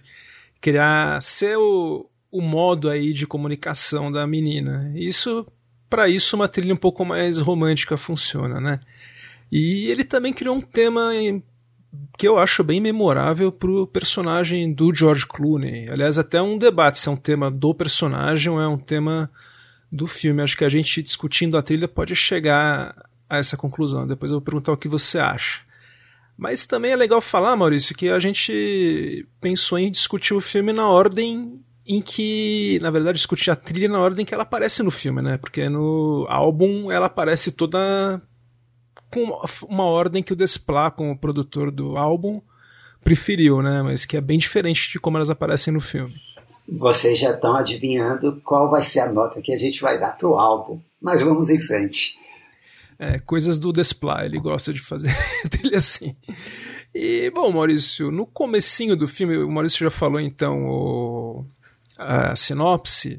[0.66, 4.90] criar ser o, o modo aí de comunicação da menina.
[4.96, 5.46] Isso
[5.88, 8.80] para isso uma trilha um pouco mais romântica funciona, né?
[9.50, 11.12] E ele também criou um tema
[12.18, 15.88] que eu acho bem memorável pro personagem do George Clooney.
[15.88, 19.30] Aliás, até um debate se é um tema do personagem ou é um tema
[19.92, 20.42] do filme.
[20.42, 22.92] Acho que a gente discutindo a trilha pode chegar
[23.30, 24.04] a essa conclusão.
[24.04, 25.60] Depois eu vou perguntar o que você acha.
[26.36, 30.88] Mas também é legal falar, Maurício, que a gente pensou em discutir o filme na
[30.88, 35.22] ordem em que, na verdade, discutir a trilha na ordem que ela aparece no filme,
[35.22, 35.38] né?
[35.38, 38.20] Porque no álbum ela aparece toda
[39.10, 42.42] com uma ordem que o Desplat, como produtor do álbum,
[43.02, 43.82] preferiu, né?
[43.82, 46.14] Mas que é bem diferente de como elas aparecem no filme.
[46.68, 50.34] Vocês já estão adivinhando qual vai ser a nota que a gente vai dar pro
[50.34, 50.80] álbum.
[51.00, 52.18] Mas vamos em frente.
[52.98, 55.14] É, coisas do Desplat, ele gosta de fazer
[55.50, 56.16] dele assim.
[56.94, 61.44] E, bom, Maurício, no comecinho do filme, o Maurício já falou então o,
[61.98, 63.18] a sinopse,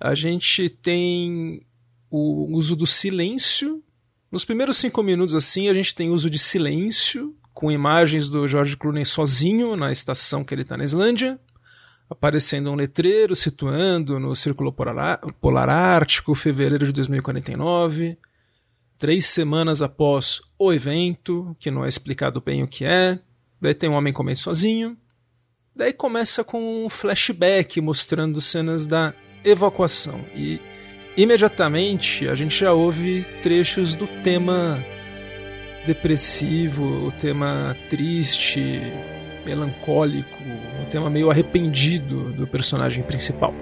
[0.00, 1.64] a gente tem
[2.10, 3.82] o uso do silêncio.
[4.32, 8.76] Nos primeiros cinco minutos, assim, a gente tem uso de silêncio, com imagens do George
[8.76, 11.38] Clooney sozinho na estação que ele está na Islândia,
[12.10, 18.18] aparecendo um letreiro situando no Círculo Polar, Polar Ártico, fevereiro de 2049
[19.04, 23.18] três semanas após o evento, que não é explicado bem o que é.
[23.60, 24.96] Daí tem um homem comendo sozinho.
[25.76, 29.12] Daí começa com um flashback mostrando cenas da
[29.44, 30.24] evacuação.
[30.34, 30.58] E
[31.18, 34.82] imediatamente a gente já ouve trechos do tema
[35.84, 38.80] depressivo, o tema triste,
[39.44, 40.38] melancólico,
[40.82, 43.52] o tema meio arrependido do personagem principal.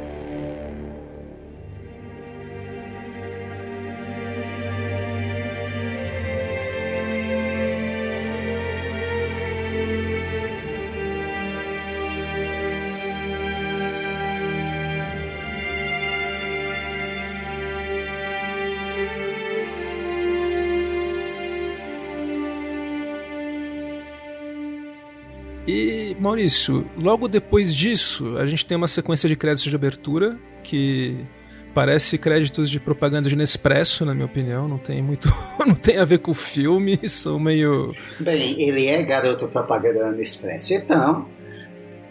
[26.22, 31.26] Maurício, logo depois disso, a gente tem uma sequência de créditos de abertura que
[31.74, 34.68] parece créditos de propaganda de Nespresso, na minha opinião.
[34.68, 35.28] Não tem muito.
[35.66, 37.94] não tem a ver com o filme, são meio.
[38.20, 41.28] Bem, ele é garoto propaganda da Nespresso, então.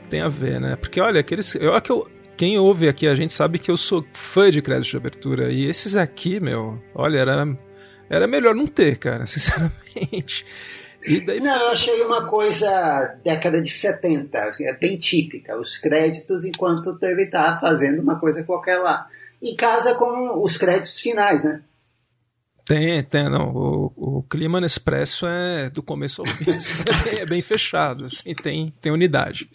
[0.09, 0.75] Tem a ver, né?
[0.75, 1.55] Porque olha, aqueles.
[1.55, 4.97] Eu, eu, quem ouve aqui a gente sabe que eu sou fã de créditos de
[4.97, 5.51] abertura.
[5.51, 7.57] E esses aqui, meu, olha, era,
[8.09, 10.45] era melhor não ter, cara, sinceramente.
[11.25, 11.39] Daí...
[11.39, 17.23] Não, eu achei uma coisa década de 70, é bem típica, os créditos enquanto ele
[17.23, 19.07] está fazendo uma coisa qualquer lá.
[19.41, 21.63] E casa com os créditos finais, né?
[22.65, 23.51] Tem, tem, não.
[23.53, 26.75] O, o clima Nespresso é do começo ao fim, assim,
[27.19, 29.49] é, bem, fechado, assim, tem, tem unidade.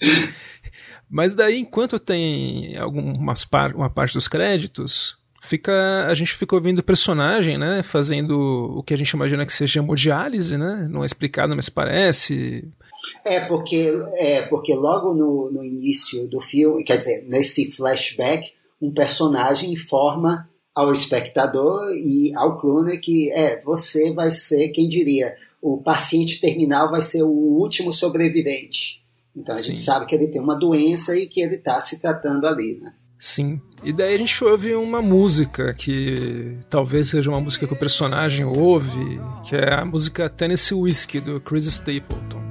[1.08, 5.16] Mas daí, enquanto tem algumas par, uma parte dos créditos,
[5.46, 9.52] fica a gente fica ouvindo o personagem, né, fazendo o que a gente imagina que
[9.52, 10.84] seja hemodiálise, né?
[10.90, 12.68] Não é explicado, mas parece.
[13.24, 18.92] É porque é porque logo no, no início do filme, quer dizer, nesse flashback, um
[18.92, 25.78] personagem informa ao espectador e ao clone que é você vai ser quem diria o
[25.78, 29.02] paciente terminal vai ser o último sobrevivente.
[29.34, 29.70] Então a Sim.
[29.70, 32.94] gente sabe que ele tem uma doença e que ele está se tratando ali, né?
[33.18, 33.60] Sim.
[33.82, 38.44] E daí a gente ouve uma música que talvez seja uma música que o personagem
[38.44, 42.46] ouve, que é a música Tennessee Whiskey do Chris Stapleton.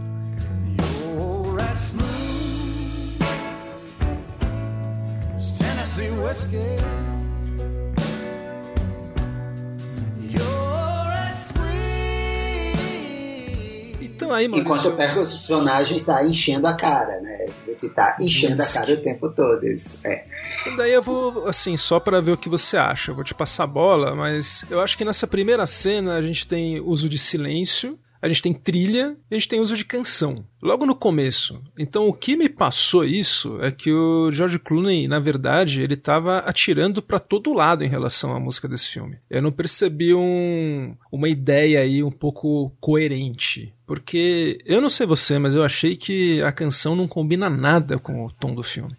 [14.25, 17.45] Então aí, Enquanto o personagem está enchendo a cara, né?
[17.67, 18.77] Ele está enchendo isso.
[18.77, 19.65] a cara o tempo todo.
[19.65, 20.25] Isso, é.
[20.65, 23.11] E daí eu vou, assim, só para ver o que você acha.
[23.11, 26.47] Eu vou te passar a bola, mas eu acho que nessa primeira cena a gente
[26.47, 30.43] tem uso de silêncio a gente tem trilha e a gente tem uso de canção.
[30.61, 31.61] Logo no começo.
[31.77, 36.39] Então o que me passou isso é que o George Clooney, na verdade, ele estava
[36.39, 39.19] atirando para todo lado em relação à música desse filme.
[39.29, 43.71] Eu não percebi um, uma ideia aí um pouco coerente.
[43.85, 48.25] Porque eu não sei você, mas eu achei que a canção não combina nada com
[48.25, 48.95] o tom do filme.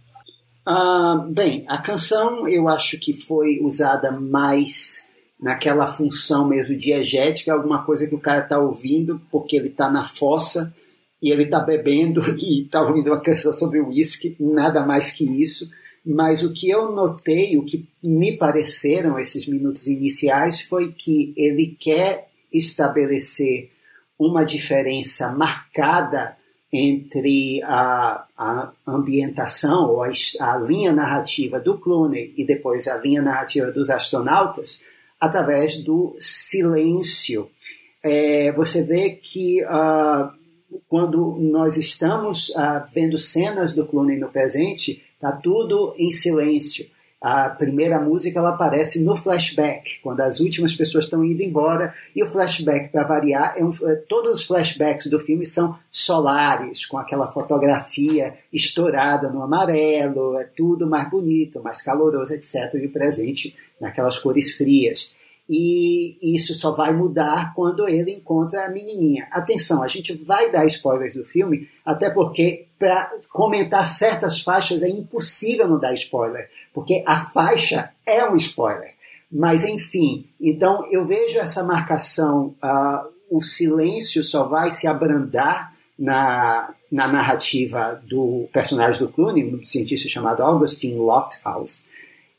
[0.68, 5.10] Uh, bem, a canção eu acho que foi usada mais
[5.40, 10.04] naquela função mesmo diegética, alguma coisa que o cara está ouvindo porque ele está na
[10.04, 10.74] fossa
[11.22, 15.68] e ele está bebendo e está ouvindo uma canção sobre uísque, nada mais que isso.
[16.04, 21.76] Mas o que eu notei, o que me pareceram esses minutos iniciais, foi que ele
[21.78, 23.70] quer estabelecer
[24.18, 26.36] uma diferença marcada
[26.72, 30.10] entre a, a ambientação ou a,
[30.40, 34.82] a linha narrativa do Clooney e depois a linha narrativa dos astronautas,
[35.20, 37.50] através do silêncio.
[38.02, 40.30] É, você vê que uh,
[40.88, 46.86] quando nós estamos uh, vendo cenas do Clooney no presente, está tudo em silêncio.
[47.20, 52.22] A primeira música ela aparece no flashback, quando as últimas pessoas estão indo embora, e
[52.22, 56.98] o flashback, para variar, é um, é, todos os flashbacks do filme são solares, com
[56.98, 62.74] aquela fotografia estourada no amarelo, é tudo mais bonito, mais caloroso, etc.
[62.74, 65.16] E presente naquelas cores frias
[65.48, 69.28] e isso só vai mudar quando ele encontra a menininha.
[69.30, 74.88] Atenção, a gente vai dar spoilers do filme, até porque para comentar certas faixas é
[74.88, 78.94] impossível não dar spoiler, porque a faixa é um spoiler.
[79.30, 86.74] Mas enfim, então eu vejo essa marcação, uh, o silêncio só vai se abrandar na,
[86.90, 91.84] na narrativa do personagem do Clooney, um cientista chamado Augustine Lofthouse,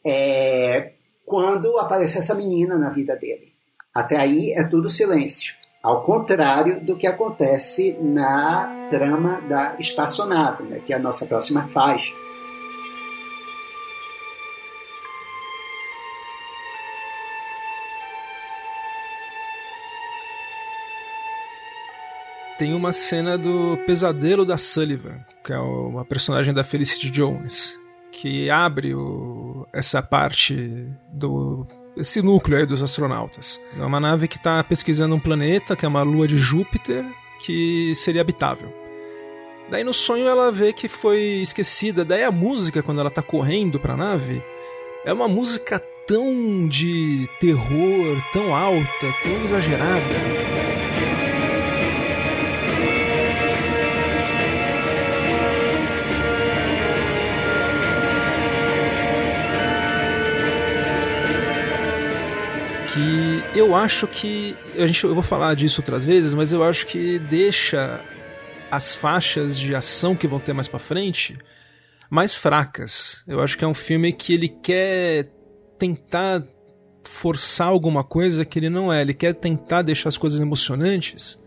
[0.05, 0.91] é,
[1.25, 3.51] quando aparece essa menina na vida dele.
[3.93, 5.55] Até aí é tudo silêncio.
[5.81, 11.67] Ao contrário do que acontece na trama da espaçonave, né, que é a nossa próxima
[11.67, 12.13] faixa.
[22.57, 27.79] tem uma cena do Pesadelo da Sullivan, que é uma personagem da Felicity Jones
[28.11, 31.65] que abre o, essa parte do
[31.97, 33.59] esse núcleo aí dos astronautas.
[33.77, 37.05] É uma nave que está pesquisando um planeta, que é uma lua de Júpiter,
[37.39, 38.73] que seria habitável.
[39.69, 42.05] Daí no sonho ela vê que foi esquecida.
[42.05, 44.41] Daí a música, quando ela está correndo para a nave,
[45.03, 50.66] é uma música tão de terror, tão alta, tão exagerada.
[63.57, 67.19] Eu acho que a gente eu vou falar disso outras vezes, mas eu acho que
[67.19, 68.03] deixa
[68.69, 71.37] as faixas de ação que vão ter mais para frente
[72.09, 73.23] mais fracas.
[73.27, 75.29] Eu acho que é um filme que ele quer
[75.77, 76.43] tentar
[77.03, 79.01] forçar alguma coisa que ele não é.
[79.01, 81.39] Ele quer tentar deixar as coisas emocionantes,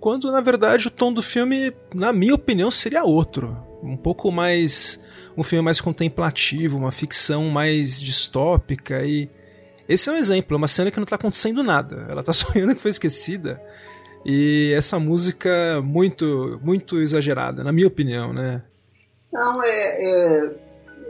[0.00, 5.00] quando na verdade o tom do filme, na minha opinião, seria outro, um pouco mais
[5.36, 9.28] um filme mais contemplativo, uma ficção mais distópica e
[9.88, 12.06] esse é um exemplo, é uma cena que não está acontecendo nada.
[12.08, 13.60] Ela está sonhando que foi esquecida.
[14.24, 18.62] E essa música muito muito exagerada, na minha opinião, né?
[19.32, 20.54] Não, é, é,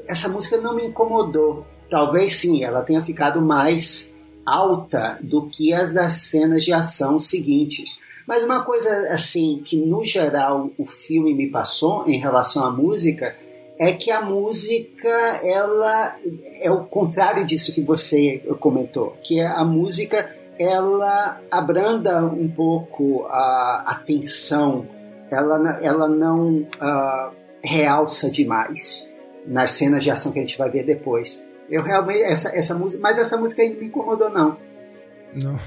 [0.06, 1.66] essa música não me incomodou.
[1.88, 4.14] Talvez sim, ela tenha ficado mais
[4.44, 7.98] alta do que as das cenas de ação seguintes.
[8.26, 13.36] Mas uma coisa assim que no geral o filme me passou em relação à música
[13.78, 15.08] é que a música
[15.42, 16.16] ela
[16.62, 23.84] é o contrário disso que você comentou, que a música ela abranda um pouco a,
[23.86, 24.88] a tensão,
[25.30, 29.06] ela, ela não uh, realça demais
[29.46, 31.42] nas cenas de ação que a gente vai ver depois.
[31.68, 34.56] Eu realmente, essa, essa música, mas essa música não me incomodou, não.
[35.34, 35.58] Não.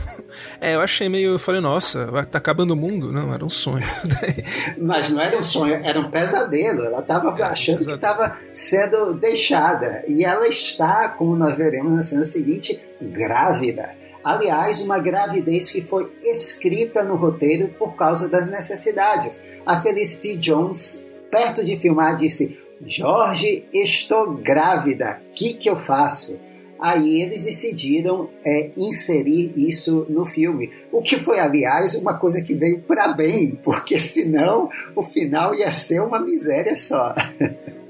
[0.62, 1.32] É, eu achei meio.
[1.32, 3.12] Eu falei, nossa, tá acabando o mundo?
[3.14, 3.86] Não, era um sonho.
[4.78, 6.84] Mas não era um sonho, era um pesadelo.
[6.84, 10.03] Ela estava é, achando que estava sendo deixada.
[10.07, 13.95] E ela está, como nós veremos na cena seguinte, grávida.
[14.24, 19.41] Aliás, uma gravidez que foi escrita no roteiro por causa das necessidades.
[19.66, 26.39] A Felicity Jones perto de filmar, disse: Jorge, estou grávida, o que, que eu faço?
[26.80, 32.53] Aí eles decidiram é, inserir isso no filme, o que foi, aliás, uma coisa que
[32.53, 37.13] veio para bem, porque senão o final ia ser uma miséria só.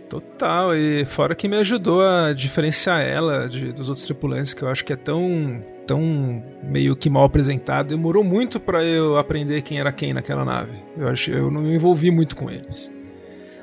[0.09, 4.67] Total, e fora que me ajudou a diferenciar ela de, dos outros tripulantes, que eu
[4.67, 7.89] acho que é tão, tão meio que mal apresentado.
[7.89, 10.71] Demorou muito para eu aprender quem era quem naquela nave.
[10.97, 12.91] Eu acho, eu não me envolvi muito com eles.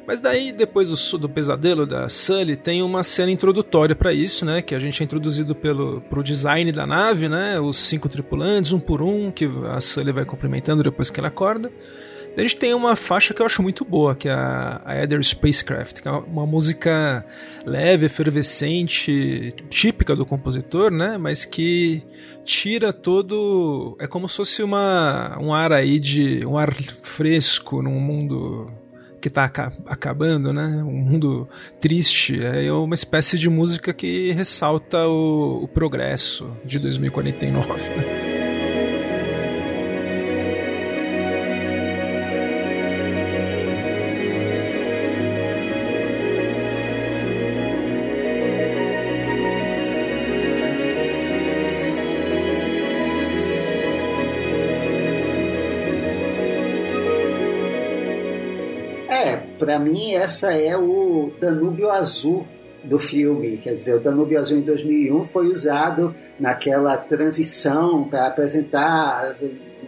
[0.07, 4.63] Mas daí, depois do, do pesadelo da Sully, tem uma cena introdutória para isso, né?
[4.63, 7.59] Que a gente é introduzido pelo pro design da nave, né?
[7.59, 11.73] Os cinco tripulantes, um por um, que a Sully vai cumprimentando depois que ela acorda.
[12.37, 15.23] A gente tem uma faixa que eu acho muito boa, que é a, a Ether
[15.25, 17.25] Spacecraft, que é uma música
[17.65, 21.17] leve, efervescente, típica do compositor, né?
[21.17, 22.03] Mas que
[22.45, 23.97] tira todo.
[23.99, 26.47] É como se fosse uma, um ar aí de.
[26.47, 28.71] um ar fresco num mundo
[29.27, 30.81] que está acabando, né?
[30.85, 31.49] Um mundo
[31.81, 32.39] triste.
[32.45, 37.73] É uma espécie de música que ressalta o, o progresso de 2049.
[37.73, 38.36] Né?
[59.77, 62.47] Para mim, essa é o Danúbio Azul
[62.83, 63.59] do filme.
[63.59, 69.45] Quer dizer, o Danúbio Azul em 2001 foi usado naquela transição para apresentar as,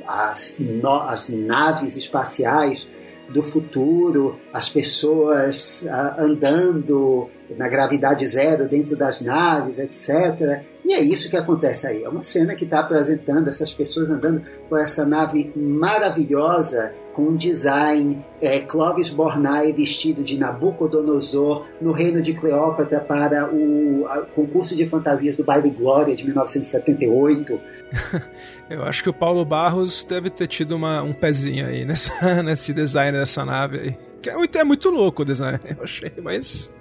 [0.06, 2.86] as, no, as, naves espaciais
[3.30, 5.86] do futuro, as pessoas
[6.18, 10.64] andando na gravidade zero dentro das naves, etc.
[10.84, 12.04] E é isso que acontece aí.
[12.04, 17.36] É uma cena que está apresentando essas pessoas andando com essa nave maravilhosa com um
[17.36, 24.06] design é, Clovis Bornai vestido de Nabucodonosor no reino de Cleópatra para o
[24.36, 27.60] concurso de fantasias do Baile Glória de 1978.
[28.70, 32.12] Eu acho que o Paulo Barros deve ter tido uma, um pezinho aí nessa,
[32.44, 33.96] nesse design dessa nave aí.
[34.22, 36.72] Que é muito, é louco o design, eu achei, mas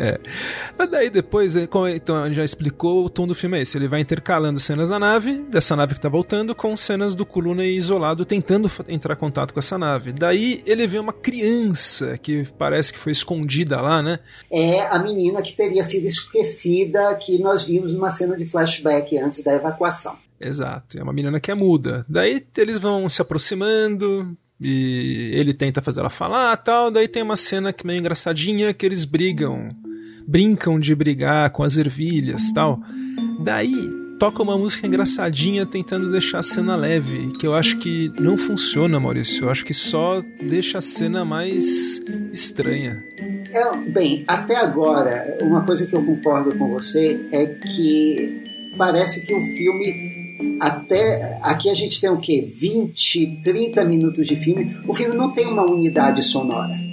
[0.00, 0.18] é.
[0.86, 3.76] Daí depois, é, como então, a gente já explicou, o tom do filme é esse.
[3.76, 7.66] Ele vai intercalando cenas da nave, dessa nave que tá voltando, com cenas do Coluna
[7.66, 10.10] isolado tentando entrar em contato com essa nave.
[10.12, 14.20] Daí ele vê uma criança que parece que foi escondida lá, né?
[14.50, 19.44] É a menina que teria sido esquecida que nós vimos numa cena de flashback antes
[19.44, 20.16] da evacuação.
[20.40, 22.06] Exato, é uma menina que é muda.
[22.08, 26.90] Daí eles vão se aproximando, e ele tenta fazer ela falar tal.
[26.90, 29.70] Daí tem uma cena que meio engraçadinha que eles brigam
[30.30, 32.80] brincam de brigar com as ervilhas tal.
[33.40, 38.36] Daí toca uma música engraçadinha tentando deixar a cena leve, que eu acho que não
[38.36, 39.46] funciona, Maurício.
[39.46, 42.00] Eu acho que só deixa a cena mais
[42.32, 43.02] estranha.
[43.52, 49.34] É, bem, até agora, uma coisa que eu concordo com você é que parece que
[49.34, 54.78] o filme até aqui a gente tem o que 20, 30 minutos de filme.
[54.86, 56.89] O filme não tem uma unidade sonora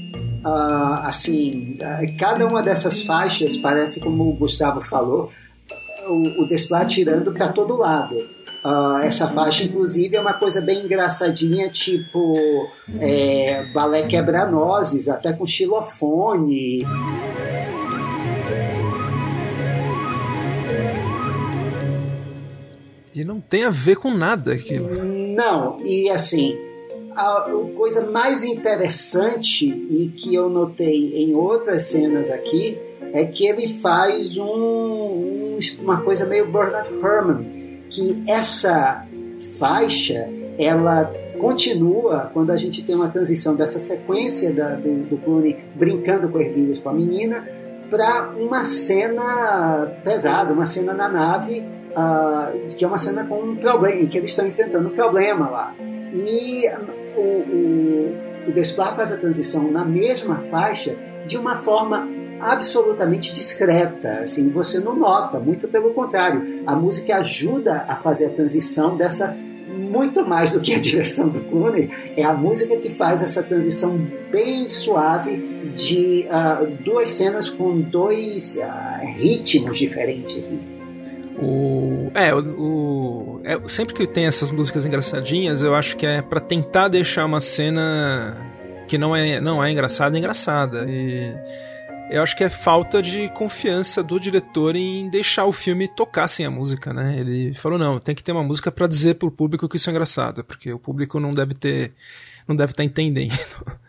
[0.47, 5.31] uh, assim, uh, cada uma dessas faixas parece, como o Gustavo falou,
[6.07, 8.15] o, o Desplat tirando para todo lado.
[8.63, 12.35] Uh, essa faixa, inclusive, é uma coisa bem engraçadinha, tipo
[12.99, 16.85] é, balé quebra-nozes, até com xilofone.
[23.13, 24.89] E não tem a ver com nada aquilo.
[25.03, 26.55] Não, e assim,
[27.17, 32.77] a coisa mais interessante e que eu notei em outras cenas aqui
[33.11, 37.49] é que ele faz um, uma coisa meio Bernard Herrmann,
[37.89, 39.05] que essa
[39.57, 45.57] faixa ela continua quando a gente tem uma transição dessa sequência da, do, do Clooney
[45.75, 47.47] brincando com ervilhas com a menina
[47.89, 51.65] para uma cena pesada, uma cena na nave
[51.97, 55.49] uh, que é uma cena com um problema, em que eles estão enfrentando um problema
[55.49, 55.75] lá.
[56.13, 56.67] E
[57.15, 58.63] o, o, o
[58.95, 60.95] faz a transição na mesma faixa
[61.25, 62.07] de uma forma
[62.39, 66.63] absolutamente discreta, assim, você não nota, muito pelo contrário.
[66.65, 69.35] A música ajuda a fazer a transição dessa
[69.77, 73.97] muito mais do que a direção do Clooney, é a música que faz essa transição
[74.31, 80.49] bem suave de uh, duas cenas com dois uh, ritmos diferentes.
[80.49, 80.59] Né?
[81.39, 86.21] O, é, o, o é, sempre que tem essas músicas engraçadinhas, eu acho que é
[86.21, 88.35] para tentar deixar uma cena
[88.87, 90.85] que não é, não é engraçada, engraçada.
[90.87, 91.33] E
[92.09, 96.45] eu acho que é falta de confiança do diretor em deixar o filme tocar sem
[96.45, 97.17] a música, né?
[97.19, 99.91] Ele falou não, tem que ter uma música para dizer pro público que isso é
[99.91, 101.93] engraçado, porque o público não deve ter,
[102.47, 103.33] não deve estar tá entendendo.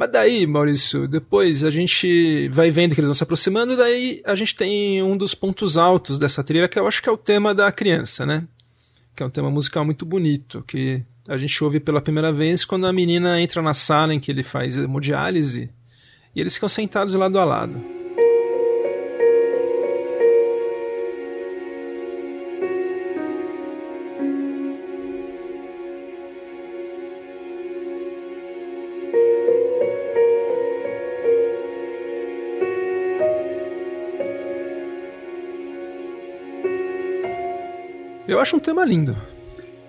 [0.00, 4.34] Mas daí, Maurício, depois a gente vai vendo que eles vão se aproximando, daí a
[4.34, 7.54] gente tem um dos pontos altos dessa trilha, que eu acho que é o tema
[7.54, 8.48] da criança, né?
[9.14, 12.86] Que é um tema musical muito bonito, que a gente ouve pela primeira vez quando
[12.86, 15.68] a menina entra na sala em que ele faz hemodiálise
[16.34, 17.99] e eles ficam sentados lado a lado.
[38.32, 39.16] Eu acho um tema lindo.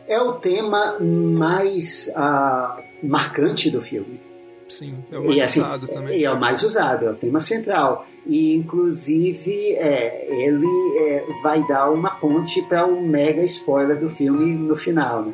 [0.07, 4.19] É o tema mais uh, marcante do filme.
[4.67, 6.19] Sim, é o mais e, assim, usado também.
[6.19, 8.07] E é o mais usado, é o tema central.
[8.25, 10.67] E, inclusive, é, ele
[10.99, 15.33] é, vai dar uma ponte para o um mega spoiler do filme no final, né?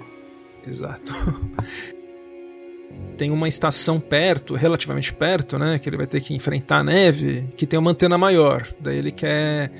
[0.67, 1.13] Exato.
[3.17, 5.77] tem uma estação perto, relativamente perto, né?
[5.79, 8.67] Que ele vai ter que enfrentar a neve, que tem uma antena maior.
[8.79, 9.71] Daí ele quer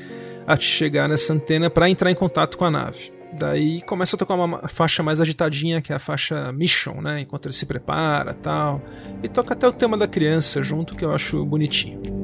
[0.59, 3.16] chegar nessa antena para entrar em contato com a nave.
[3.38, 7.21] Daí começa a tocar uma faixa mais agitadinha, que é a faixa Mission, né?
[7.21, 8.81] Enquanto ele se prepara tal.
[9.21, 12.16] E toca até o tema da criança junto, que eu acho bonitinho.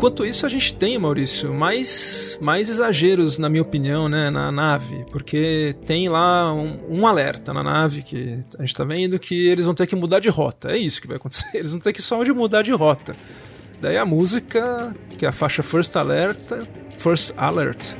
[0.00, 5.04] Enquanto isso, a gente tem, Maurício, mais, mais exageros, na minha opinião, né, na nave.
[5.12, 9.66] Porque tem lá um, um alerta na nave que a gente tá vendo que eles
[9.66, 10.70] vão ter que mudar de rota.
[10.70, 11.50] É isso que vai acontecer.
[11.52, 13.14] Eles vão ter que só de mudar de rota.
[13.78, 16.48] Daí a música, que é a faixa First Alert,
[16.96, 17.94] First Alert,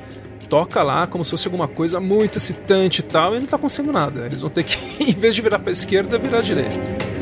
[0.49, 3.93] toca lá como se fosse alguma coisa muito excitante e tal, e não tá acontecendo
[3.93, 4.25] nada.
[4.25, 4.75] Eles vão ter que,
[5.05, 7.20] em vez de virar pra esquerda, virar à direita.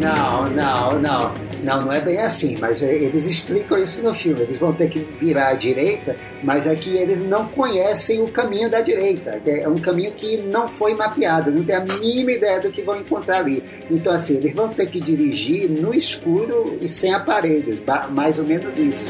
[0.00, 1.46] Não, não, não.
[1.62, 4.42] Não, não é bem assim, mas é, eles explicam isso no filme.
[4.42, 8.70] Eles vão ter que virar à direita, mas aqui é eles não conhecem o caminho
[8.70, 9.40] da direita.
[9.46, 12.96] É um caminho que não foi mapeado, não tem a mínima ideia do que vão
[13.00, 13.64] encontrar ali.
[13.90, 17.80] Então, assim, eles vão ter que dirigir no escuro e sem aparelhos,
[18.10, 19.08] mais ou menos isso.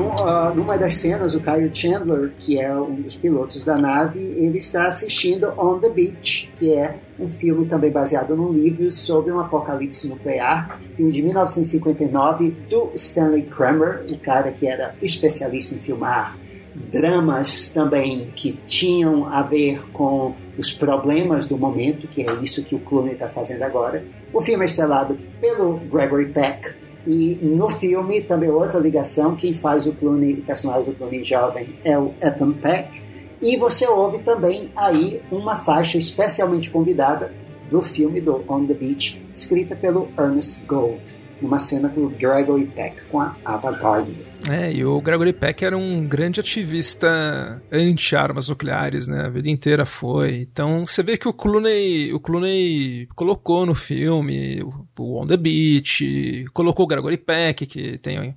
[0.00, 4.58] Uh, numa das cenas, o Kyle Chandler, que é um dos pilotos da nave, ele
[4.58, 9.38] está assistindo On the Beach, que é um filme também baseado num livro sobre um
[9.38, 16.38] apocalipse nuclear, filme de 1959 do Stanley Kramer, o cara que era especialista em filmar
[16.74, 22.74] dramas também que tinham a ver com os problemas do momento, que é isso que
[22.74, 24.04] o Clooney está fazendo agora.
[24.32, 26.74] O filme é estrelado pelo Gregory Peck,
[27.06, 31.78] e no filme, também outra ligação, quem faz o Clooney, o personagem do Clooney jovem
[31.84, 33.02] é o Ethan Peck.
[33.40, 37.32] E você ouve também aí uma faixa especialmente convidada
[37.68, 41.20] do filme do On the Beach, escrita pelo Ernest Gold.
[41.40, 44.31] numa cena com Gregory Peck, com a Ava Gardner.
[44.50, 49.26] É, e o Gregory Peck era um grande ativista anti-armas nucleares, né?
[49.26, 50.40] A vida inteira foi.
[50.50, 54.60] Então você vê que o Clooney, o Clooney colocou no filme
[54.98, 58.36] o On the Beach, colocou o Gregory Peck, que tem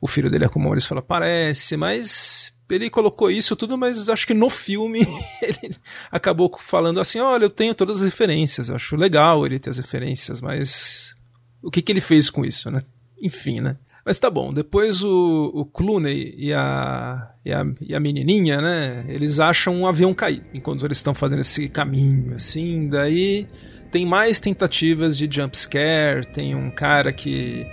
[0.00, 4.08] o filho dele, é como o Maurício fala, parece, mas ele colocou isso tudo, mas
[4.08, 5.00] acho que no filme
[5.40, 5.76] ele
[6.10, 9.78] acabou falando assim: olha, eu tenho todas as referências, eu acho legal ele ter as
[9.78, 11.14] referências, mas
[11.62, 12.82] o que, que ele fez com isso, né?
[13.22, 13.76] Enfim, né?
[14.04, 19.04] Mas tá bom, depois o, o Clooney e a, e, a, e a menininha, né?
[19.08, 22.86] Eles acham um avião cair enquanto eles estão fazendo esse caminho, assim.
[22.88, 23.46] Daí
[23.90, 27.66] tem mais tentativas de jump scare, tem um cara que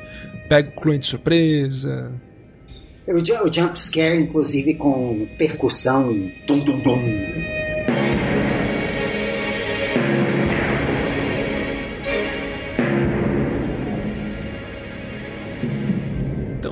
[0.47, 2.13] pega o Clooney de surpresa.
[3.05, 6.13] O, o jump scare, inclusive, com percussão,
[6.47, 6.63] dum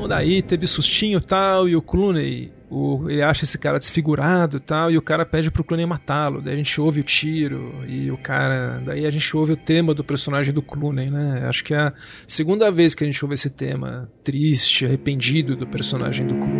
[0.10, 4.98] daí teve sustinho tal, e o Clooney, o, ele acha esse cara desfigurado tal, e
[4.98, 6.42] o cara pede pro Clooney matá-lo.
[6.42, 8.82] Daí a gente ouve o tiro, e o cara.
[8.84, 11.46] Daí a gente ouve o tema do personagem do Clooney, né?
[11.48, 11.94] Acho que é a
[12.28, 16.59] segunda vez que a gente ouve esse tema triste, arrependido do personagem do Clooney.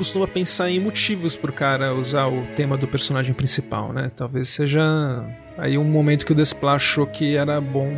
[0.00, 4.10] Costuma pensar em motivos pro cara usar o tema do personagem principal, né?
[4.16, 4.82] Talvez seja
[5.58, 7.92] aí um momento que o Desplat achou que era bom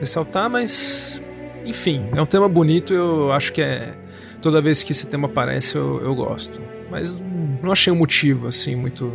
[0.00, 1.22] ressaltar, mas
[1.66, 3.94] enfim, é um tema bonito, eu acho que é
[4.40, 6.62] toda vez que esse tema aparece eu, eu gosto.
[6.90, 7.22] Mas
[7.62, 9.12] não achei um motivo assim muito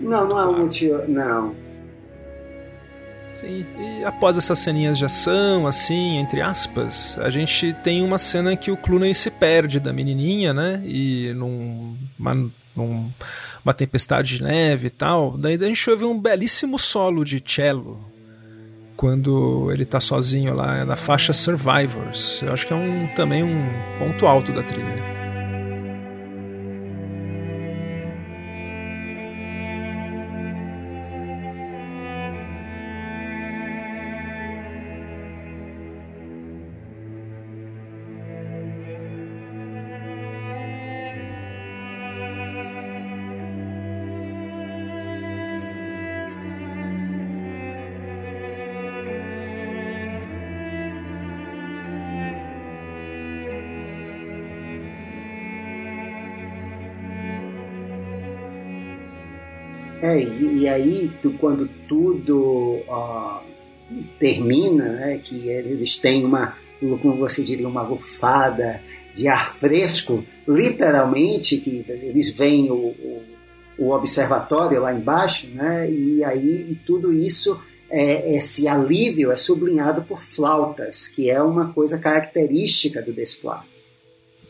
[0.00, 1.56] Não, não é um motivo, não.
[3.34, 8.54] Sim, e após essas ceninhas de ação, assim, entre aspas, a gente tem uma cena
[8.56, 10.82] que o Clooney se perde da menininha, né?
[10.84, 15.36] E num, uma, numa tempestade de neve e tal.
[15.38, 18.12] Daí a gente ouve um belíssimo solo de cello
[18.96, 22.42] quando ele tá sozinho lá na faixa Survivors.
[22.42, 23.68] Eu acho que é um, também um
[23.98, 25.02] ponto alto da trilha.
[60.12, 62.80] É, e, e aí, tu, quando tudo
[64.18, 66.56] termina, né, que eles têm uma,
[67.00, 68.82] como você diria, uma rufada
[69.14, 73.22] de ar fresco, literalmente, que eles veem o, o,
[73.78, 77.60] o observatório lá embaixo, né, e aí e tudo isso,
[77.90, 83.64] é, esse alívio é sublinhado por flautas, que é uma coisa característica do Desplat.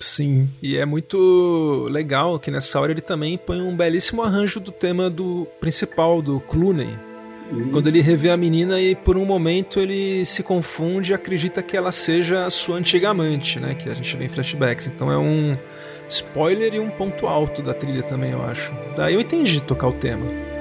[0.03, 4.73] Sim, e é muito legal que nessa hora ele também põe um belíssimo arranjo do
[4.73, 6.99] tema do principal, do Clooney.
[7.53, 7.71] Uhum.
[7.71, 11.77] Quando ele revê a menina e por um momento ele se confunde e acredita que
[11.77, 13.75] ela seja a sua antiga amante, né?
[13.75, 14.89] Que a gente vê em flashbacks.
[14.89, 15.57] Então é um
[16.09, 18.73] spoiler e um ponto alto da trilha também, eu acho.
[18.97, 20.52] Daí eu entendi tocar o tema.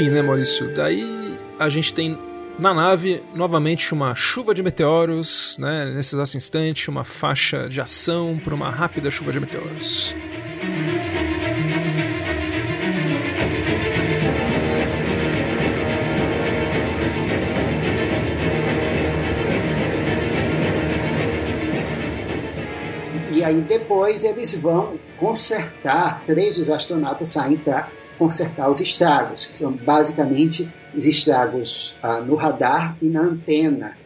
[0.00, 0.72] Enfim, né, Maurício?
[0.74, 2.18] Daí a gente tem
[2.58, 5.92] na nave novamente uma chuva de meteoros, né?
[5.94, 10.14] Nesse exato instante, uma faixa de ação para uma rápida chuva de meteoros.
[23.34, 29.56] E aí depois eles vão consertar, três dos astronautas saem para consertar os estragos, que
[29.56, 33.96] são basicamente os estragos ah, no radar e na antena.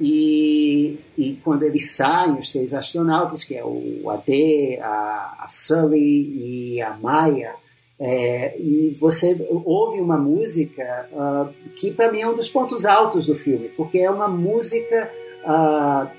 [0.00, 6.74] E, e, quando eles saem, os três astronautas, que é o AD, a, a Sully
[6.74, 7.54] e a Maya,
[8.00, 13.26] é, e você ouve uma música uh, que para mim é um dos pontos altos
[13.26, 15.12] do filme, porque é uma música
[15.44, 16.10] uh,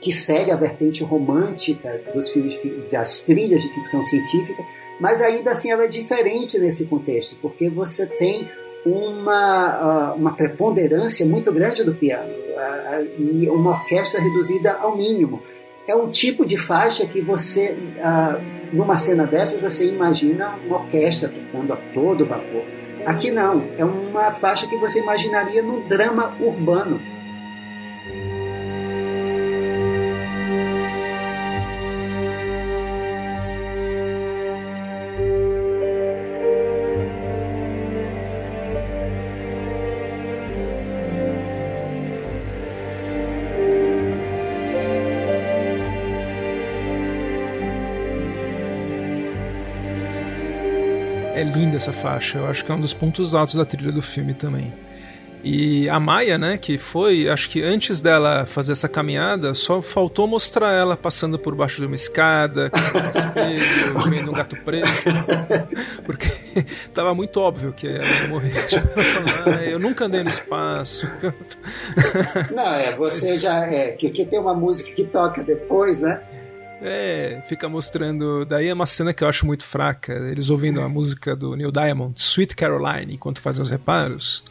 [0.00, 2.56] que segue a vertente romântica dos filmes,
[2.88, 4.62] das trilhas de ficção científica,
[5.00, 8.48] mas ainda assim ela é diferente nesse contexto, porque você tem
[8.84, 12.32] uma, uh, uma preponderância muito grande do piano
[13.18, 15.42] e uma orquestra reduzida ao mínimo.
[15.86, 17.76] É um tipo de faixa que você
[18.72, 22.64] numa cena dessas você imagina uma orquestra tocando a todo vapor.
[23.06, 27.00] Aqui não, é uma faixa que você imaginaria no drama urbano.
[51.54, 52.38] Linda essa faixa.
[52.38, 54.72] Eu acho que é um dos pontos altos da trilha do filme também.
[55.42, 60.26] E a Maia, né, que foi, acho que antes dela fazer essa caminhada, só faltou
[60.26, 62.70] mostrar ela passando por baixo de uma escada,
[63.14, 64.88] espelho, comendo um gato preto.
[66.02, 66.28] Porque
[66.92, 68.66] tava muito óbvio que ela ia morrer.
[68.66, 68.88] Tipo,
[69.46, 71.06] ah, eu nunca andei no espaço.
[72.54, 73.66] Não, é, você já.
[73.66, 76.22] É, que, que tem uma música que toca depois, né?
[76.86, 78.44] É, fica mostrando.
[78.44, 80.12] Daí é uma cena que eu acho muito fraca.
[80.12, 84.44] Eles ouvindo a música do Neil Diamond, Sweet Caroline, enquanto fazem os reparos.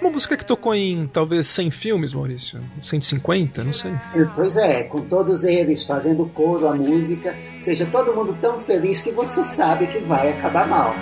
[0.00, 2.58] Uma música que tocou em talvez 100 filmes, Maurício.
[2.80, 3.92] 150, não sei.
[4.34, 9.12] Pois é, com todos eles fazendo coro a música, seja todo mundo tão feliz que
[9.12, 10.94] você sabe que vai acabar mal.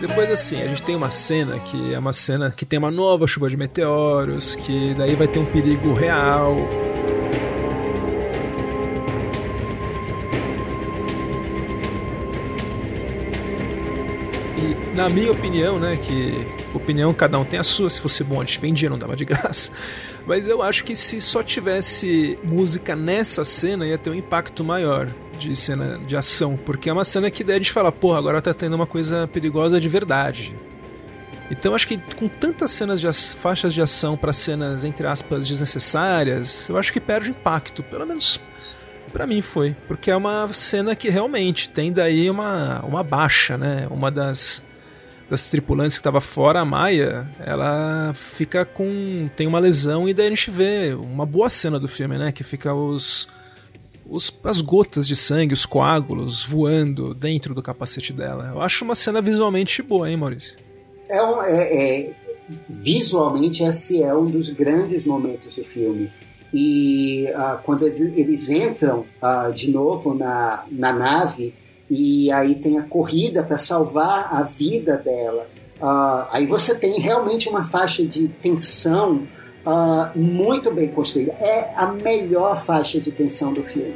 [0.00, 3.26] Depois assim, a gente tem uma cena que é uma cena que tem uma nova
[3.26, 6.56] chuva de meteoros, que daí vai ter um perigo real.
[14.56, 18.40] E na minha opinião, né, que opinião cada um tem a sua, se fosse bom
[18.40, 19.70] a gente vendia, não dava de graça.
[20.26, 25.08] Mas eu acho que se só tivesse música nessa cena ia ter um impacto maior
[25.48, 28.42] de cena de ação, porque é uma cena que daí a gente fala, porra, agora
[28.42, 30.54] tá tendo uma coisa perigosa de verdade.
[31.50, 36.68] Então acho que com tantas cenas de faixas de ação para cenas entre aspas desnecessárias,
[36.68, 38.38] eu acho que perde impacto, pelo menos
[39.12, 43.88] para mim foi, porque é uma cena que realmente tem daí uma uma baixa, né?
[43.90, 44.62] Uma das
[45.28, 50.26] das tripulantes que estava fora, a Maia, ela fica com tem uma lesão e daí
[50.26, 53.28] a gente vê uma boa cena do filme, né, que fica os
[54.10, 58.50] os, as gotas de sangue, os coágulos voando dentro do capacete dela.
[58.52, 60.56] Eu acho uma cena visualmente boa, hein, Maurício?
[61.08, 62.14] É, é, é
[62.68, 66.10] visualmente esse é um dos grandes momentos do filme.
[66.52, 71.54] E uh, quando eles, eles entram uh, de novo na, na nave
[71.88, 75.48] e aí tem a corrida para salvar a vida dela,
[75.80, 79.26] uh, aí você tem realmente uma faixa de tensão
[79.66, 81.32] uh, muito bem construída.
[81.40, 83.94] É a melhor faixa de tensão do filme.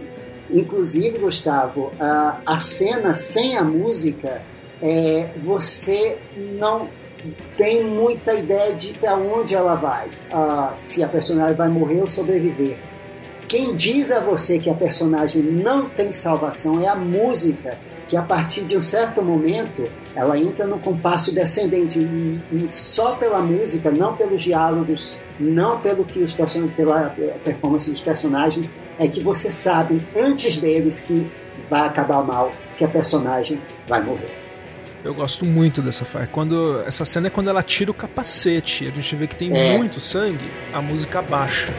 [0.51, 4.43] Inclusive, Gustavo, uh, a cena sem a música,
[4.82, 6.19] é, você
[6.59, 6.89] não
[7.57, 12.07] tem muita ideia de para onde ela vai, uh, se a personagem vai morrer ou
[12.07, 12.77] sobreviver.
[13.49, 18.23] Quem diz a você que a personagem não tem salvação é a música, que a
[18.23, 23.91] partir de um certo momento ela entra no compasso descendente e, e só pela música,
[23.91, 26.32] não pelos diálogos, não pelo que os
[26.77, 31.31] pela performance dos personagens, é que você sabe antes deles que
[31.69, 34.45] vai acabar mal, que a personagem vai morrer.
[35.03, 36.28] Eu gosto muito dessa fase.
[36.28, 39.77] Quando essa cena é quando ela tira o capacete, a gente vê que tem é.
[39.77, 41.74] muito sangue, a música baixa.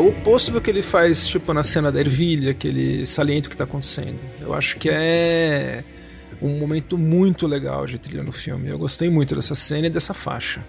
[0.00, 3.54] É o oposto do que ele faz, tipo, na cena da ervilha, aquele saliento que
[3.54, 4.18] está acontecendo.
[4.40, 5.84] Eu acho que é
[6.40, 8.70] um momento muito legal de trilha no filme.
[8.70, 10.64] Eu gostei muito dessa cena e dessa faixa.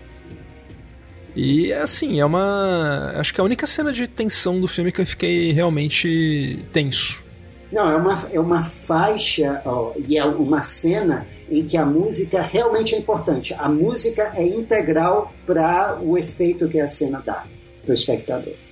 [1.34, 3.14] E assim, é uma.
[3.16, 7.24] Acho que é a única cena de tensão do filme que eu fiquei realmente tenso.
[7.72, 12.42] Não, é uma, é uma faixa ó, e é uma cena em que a música
[12.42, 13.54] realmente é importante.
[13.54, 17.46] A música é integral para o efeito que a cena dá
[17.82, 18.71] para o espectador.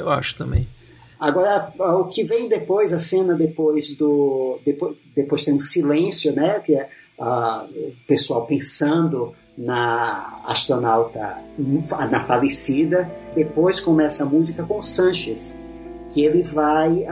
[0.00, 0.66] Eu acho também.
[1.18, 4.58] Agora, o que vem depois, a cena depois do.
[4.64, 6.60] Depois, depois tem um silêncio, né?
[6.60, 11.36] Que é o pessoal pensando na astronauta,
[12.10, 13.10] na falecida.
[13.34, 15.58] Depois começa a música com Sanches,
[16.08, 17.04] que ele vai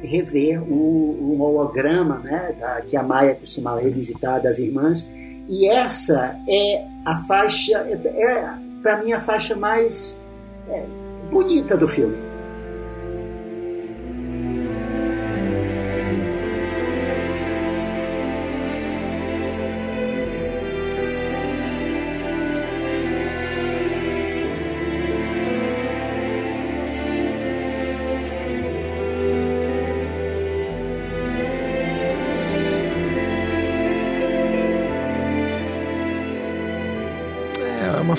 [0.00, 5.10] rever o, o, holograma né, da, que a Maia costumava revisitar das irmãs.
[5.48, 10.20] E essa é a faixa, é, é para mim, a faixa mais
[10.68, 10.86] é,
[11.30, 12.26] bonita do filme.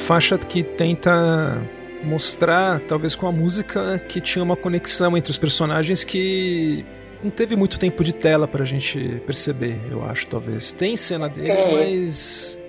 [0.07, 1.61] faixa que tenta
[2.03, 6.85] mostrar, talvez com a música, que tinha uma conexão entre os personagens que
[7.23, 10.71] não teve muito tempo de tela pra gente perceber, eu acho, talvez.
[10.71, 11.73] Tem cena deles, é...
[11.73, 12.59] mas.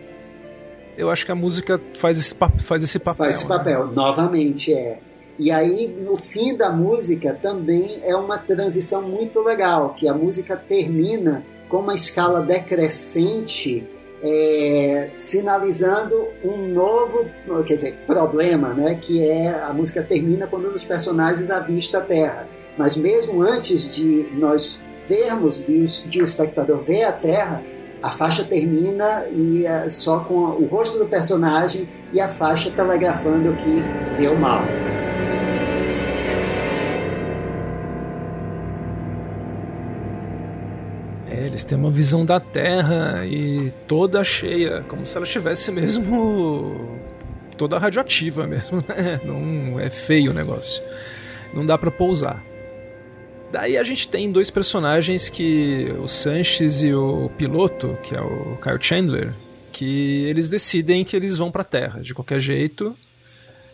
[0.96, 3.26] Eu acho que a música faz esse, faz esse papel.
[3.26, 3.92] Faz esse papel, né?
[3.94, 4.98] novamente, é.
[5.38, 10.56] E aí, no fim da música, também é uma transição muito legal, que a música
[10.56, 13.86] termina com uma escala decrescente
[14.22, 17.26] é, sinalizando um novo,
[17.66, 18.98] quer dizer, problema, né?
[19.00, 22.48] Que é a música termina quando um dos personagens avista a Terra.
[22.76, 27.62] Mas mesmo antes de nós vermos, de, de o espectador ver a Terra,
[28.02, 33.54] a faixa termina e é só com o rosto do personagem e a faixa telegrafando
[33.56, 33.82] que
[34.16, 34.62] deu mal.
[41.48, 47.00] Eles têm uma visão da Terra e toda cheia, como se ela tivesse mesmo
[47.56, 49.20] toda radioativa mesmo, né?
[49.24, 50.82] Não é feio o negócio.
[51.52, 52.44] Não dá para pousar.
[53.50, 58.58] Daí a gente tem dois personagens que o Sanches e o piloto, que é o
[58.62, 59.34] Kyle Chandler,
[59.72, 62.94] que eles decidem que eles vão para a Terra de qualquer jeito.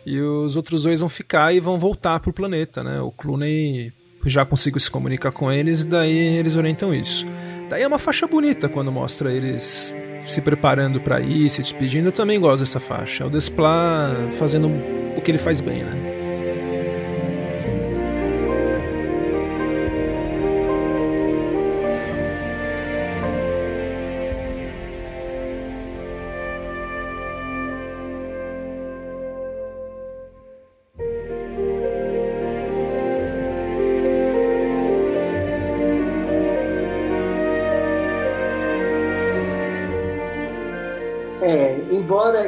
[0.05, 3.01] E os outros dois vão ficar e vão voltar pro planeta, né?
[3.01, 3.91] O Clooney
[4.25, 7.25] já conseguiu se comunicar com eles e daí eles orientam isso.
[7.69, 12.09] Daí é uma faixa bonita quando mostra eles se preparando para ir, se despedindo.
[12.09, 13.23] Eu também gosto dessa faixa.
[13.23, 14.69] É o Desplat fazendo
[15.17, 16.14] o que ele faz bem, né?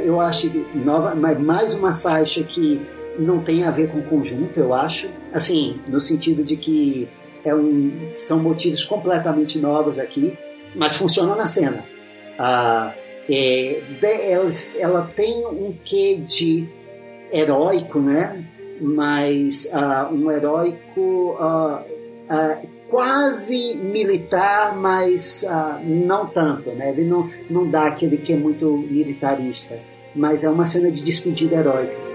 [0.08, 2.82] Eu ache nova, mais uma faixa que
[3.20, 5.10] não tem a ver com o conjunto, eu acho.
[5.34, 7.08] Assim, no sentido de que
[7.44, 10.38] é um, são motivos completamente novos aqui,
[10.76, 11.84] mas funciona na cena.
[12.40, 12.94] Ah,
[13.30, 13.82] é,
[14.32, 16.70] ela, ela, tem um quê de
[17.32, 18.46] heróico, né?
[18.80, 21.84] Mas ah, um heróico ah,
[22.30, 26.90] ah quase militar, mas uh, não tanto, né?
[26.90, 29.80] Ele não, não dá aquele que é muito militarista,
[30.18, 32.07] mas é uma cena de despedida heróica.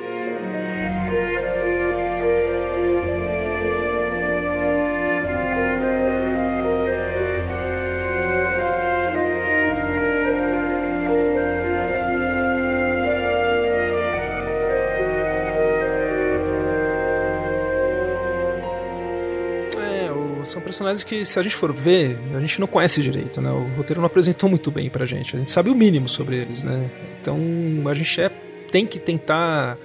[20.73, 23.51] Personagens que, se a gente for ver, a gente não conhece direito, né?
[23.51, 25.36] O roteiro não apresentou muito bem pra gente.
[25.36, 26.90] A gente sabe o mínimo sobre eles, né?
[27.20, 27.39] Então
[27.86, 28.31] a gente é,
[28.70, 29.77] tem que tentar.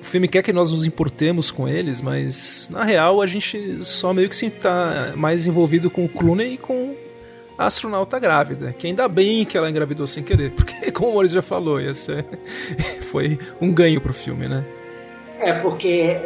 [0.00, 4.12] O filme quer que nós nos importemos com eles, mas na real a gente só
[4.12, 6.94] meio que se tá mais envolvido com o Clooney e com
[7.56, 8.74] a astronauta grávida.
[8.74, 11.94] Que ainda bem que ela engravidou sem querer, porque, como o Maurício já falou, ia
[11.94, 12.26] ser...
[13.10, 14.60] foi um ganho pro filme, né?
[15.40, 16.20] É, porque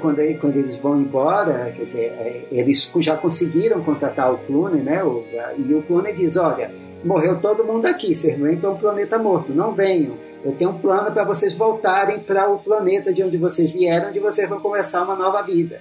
[0.00, 5.02] quando, quando eles vão embora, quer dizer, é, eles já conseguiram contratar o Clooney, né?
[5.02, 5.24] O,
[5.58, 6.72] e o Clooney diz, olha,
[7.04, 10.16] morreu todo mundo aqui, vocês vêm para um planeta morto, não venham.
[10.44, 14.18] Eu tenho um plano para vocês voltarem para o planeta de onde vocês vieram, onde
[14.18, 15.80] vocês vão começar uma nova vida.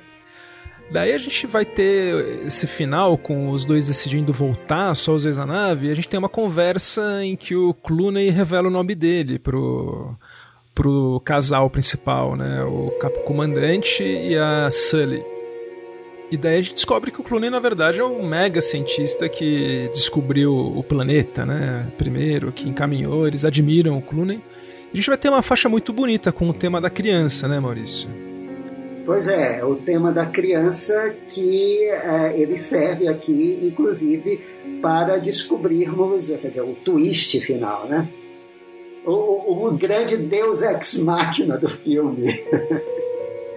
[0.91, 5.37] Daí a gente vai ter esse final com os dois decidindo voltar, só os dois
[5.37, 8.93] na nave, e a gente tem uma conversa em que o Clooney revela o nome
[8.93, 10.13] dele pro
[10.81, 12.63] pro casal principal, né?
[12.63, 15.23] O capo comandante e a Sully.
[16.31, 19.91] E daí a gente descobre que o Clooney, na verdade, é um mega cientista que
[19.93, 21.85] descobriu o planeta, né?
[21.99, 24.41] Primeiro, que encaminhou, eles admiram o Clooney.
[24.91, 28.09] A gente vai ter uma faixa muito bonita com o tema da criança, né, Maurício?
[29.05, 34.41] Pois é, o tema da criança que é, ele serve aqui, inclusive,
[34.81, 38.07] para descobrirmos, quer dizer, o twist final, né?
[39.05, 42.27] O, o, grande deus ex-máquina do filme.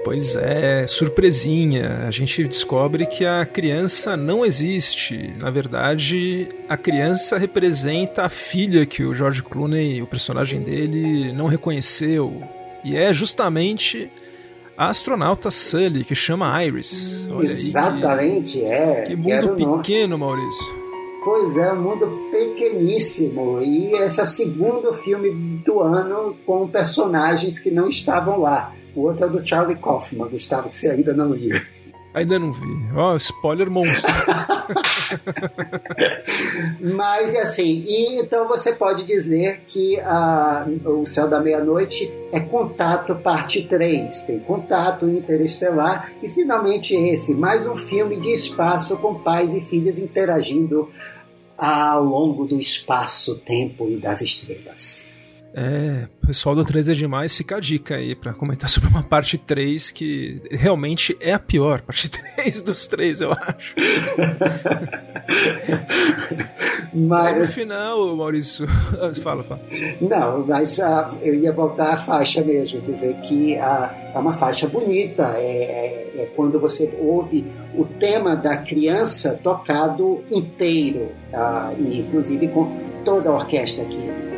[0.04, 2.04] Pois é, surpresinha.
[2.06, 5.34] A gente descobre que a criança não existe.
[5.40, 11.46] Na verdade, a criança representa a filha que o George Clooney, o personagem dele, não
[11.46, 12.42] reconheceu.
[12.84, 14.10] E é justamente
[14.76, 17.26] a astronauta Sully, que chama Iris.
[17.30, 19.02] Olha Exatamente, aí, que, é.
[19.02, 20.83] Que mundo pequeno, Maurício.
[21.24, 23.58] Pois é, um mundo pequeníssimo.
[23.62, 25.30] E esse é o segundo filme
[25.64, 28.74] do ano com personagens que não estavam lá.
[28.94, 31.58] O outro é do Charlie Kaufman, Gustavo, que você ainda não viu.
[32.14, 32.88] Ainda não vi.
[32.94, 34.08] Ó, oh, spoiler monstro.
[36.80, 42.38] Mas é assim, e então você pode dizer que a, o Céu da Meia-Noite é
[42.38, 44.22] Contato Parte 3.
[44.22, 49.98] Tem Contato Interestelar e finalmente esse, mais um filme de espaço com pais e filhas
[49.98, 50.88] interagindo
[51.58, 55.13] ao longo do espaço, tempo e das estrelas.
[55.56, 59.38] É, pessoal do 3 é demais, fica a dica aí para comentar sobre uma parte
[59.38, 63.72] 3 que realmente é a pior, parte 3 dos três, eu acho.
[66.92, 68.66] mas no final, Maurício,
[69.22, 69.60] fala, fala.
[70.00, 74.66] Não, mas uh, eu ia voltar à faixa mesmo, dizer que uh, é uma faixa
[74.66, 82.00] bonita, é, é, é quando você ouve o tema da criança tocado inteiro, uh, e
[82.00, 84.33] inclusive com toda a orquestra aqui.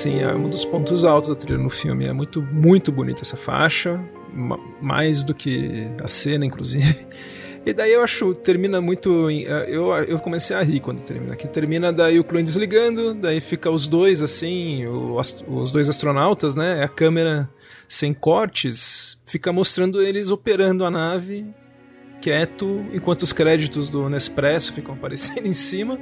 [0.00, 2.06] Sim, é um dos pontos altos da trilha no filme.
[2.06, 4.00] É muito, muito bonita essa faixa,
[4.80, 7.06] mais do que a cena, inclusive.
[7.66, 9.28] E daí eu acho, termina muito.
[9.28, 11.36] É, eu, eu comecei a rir quando termina.
[11.36, 16.54] Que termina daí o clone desligando, daí fica os dois assim, os, os dois astronautas,
[16.54, 16.82] né?
[16.82, 17.50] A câmera
[17.86, 21.46] sem cortes fica mostrando eles operando a nave
[22.20, 25.98] quieto, enquanto os créditos do Nespresso ficam aparecendo em cima.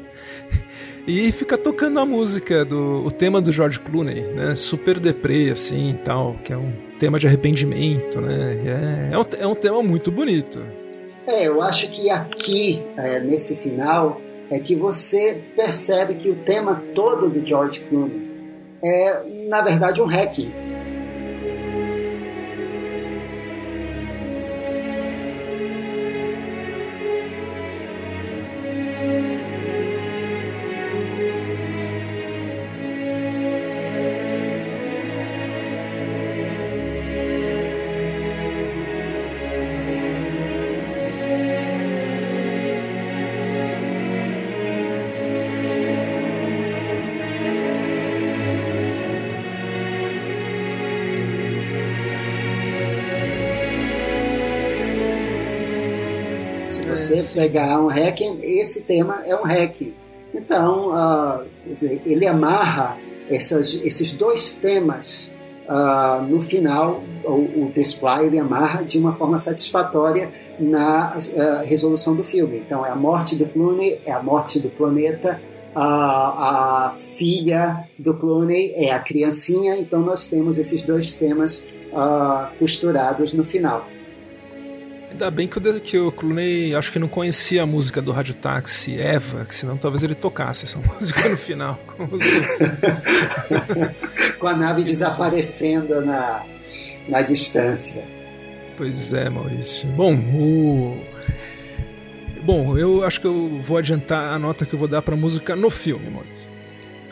[1.08, 4.54] E fica tocando a música do o tema do George Clooney, né?
[4.54, 9.08] Super deprê assim, tal, que é um tema de arrependimento, né?
[9.10, 10.60] É, é, um, é um tema muito bonito.
[11.26, 14.20] É, eu acho que aqui, é, nesse final,
[14.50, 18.28] é que você percebe que o tema todo do George Clooney
[18.84, 20.52] é, na verdade, um hacking
[57.38, 59.94] pegar um hacking, esse tema é um hacking.
[60.34, 61.46] Então, uh,
[62.04, 62.98] ele amarra
[63.30, 65.32] essas, esses dois temas
[65.68, 72.16] uh, no final, o, o display ele amarra de uma forma satisfatória na uh, resolução
[72.16, 72.58] do filme.
[72.58, 75.40] Então, é a morte do Clooney, é a morte do planeta,
[75.76, 81.62] a, a filha do Clooney é a criancinha, então nós temos esses dois temas
[82.58, 83.86] costurados no final.
[85.18, 88.34] Ainda bem que o, que o Clooney acho que não conhecia a música do Rádio
[88.34, 91.76] Táxi Eva, que senão talvez ele tocasse essa música no final.
[91.96, 92.06] Com,
[94.38, 96.44] com a nave desaparecendo na,
[97.08, 98.06] na distância.
[98.76, 99.88] Pois é, Maurício.
[99.88, 101.02] Bom, o.
[102.44, 105.56] Bom, eu acho que eu vou adiantar a nota que eu vou dar pra música
[105.56, 106.46] no filme, Maurício.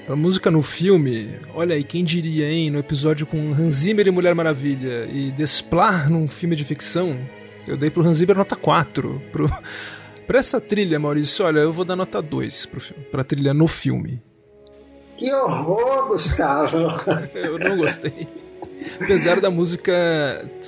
[0.09, 2.71] A música no filme, olha aí, quem diria, hein?
[2.71, 7.19] No episódio com Hans Zimmer e Mulher Maravilha e Desplar num filme de ficção,
[7.67, 9.23] eu dei pro Hans Zimmer nota 4.
[9.33, 9.51] Pro...
[10.27, 13.67] pra essa trilha, Maurício, olha, eu vou dar nota 2 pro filme, pra trilha no
[13.67, 14.23] filme.
[15.17, 16.79] Que horror, Gustavo!
[17.35, 18.29] eu não gostei.
[19.01, 19.93] Apesar da música,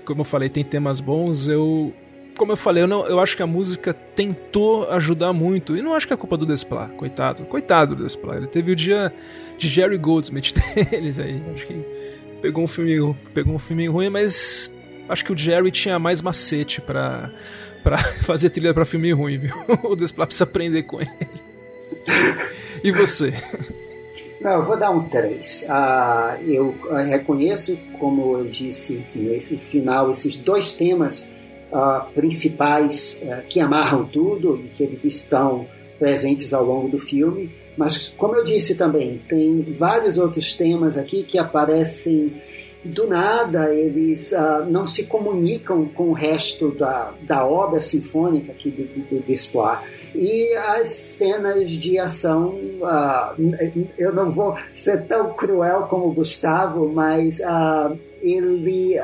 [0.05, 1.93] como eu falei, tem temas bons, eu.
[2.37, 5.77] Como eu falei, eu, não, eu acho que a música tentou ajudar muito.
[5.77, 7.45] E não acho que é culpa do Desplat, coitado.
[7.45, 8.37] Coitado do Desplat.
[8.37, 9.13] Ele teve o dia
[9.59, 10.53] de Jerry Goldsmith
[10.91, 11.43] dele aí.
[11.53, 11.85] Acho que
[12.41, 14.73] pegou um filme, pegou um filme ruim, mas
[15.09, 17.31] acho que o Jerry tinha mais macete para
[17.83, 19.55] para fazer trilha para filme ruim, viu?
[19.85, 21.11] O Desplat precisa aprender com ele.
[22.83, 23.33] E você?
[24.41, 25.67] Não, eu vou dar um 3.
[25.69, 26.75] Ah, eu
[27.09, 29.05] reconheço, como eu disse
[29.51, 31.29] no final, esses dois temas
[31.73, 35.67] ah, principais ah, que amarram tudo e que eles estão
[35.99, 37.51] presentes ao longo do filme.
[37.77, 42.41] Mas, como eu disse também, tem vários outros temas aqui que aparecem
[42.85, 48.71] do nada, eles uh, não se comunicam com o resto da, da obra sinfônica aqui
[48.71, 53.35] do, do, do E as cenas de ação, uh,
[53.99, 58.97] eu não vou ser tão cruel como o Gustavo, mas uh, ele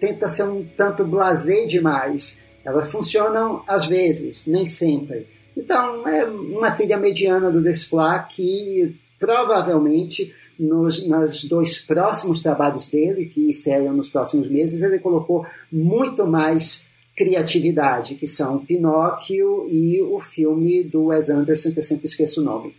[0.00, 2.40] tenta ser um tanto blasé demais.
[2.64, 5.28] Elas funcionam às vezes, nem sempre.
[5.56, 13.26] Então, é uma trilha mediana do Desplat que provavelmente nos, nos dois próximos trabalhos dele,
[13.26, 20.20] que estreiam nos próximos meses, ele colocou muito mais criatividade, que são Pinóquio e o
[20.20, 22.74] filme do Wes Anderson, que eu sempre esqueço o nome.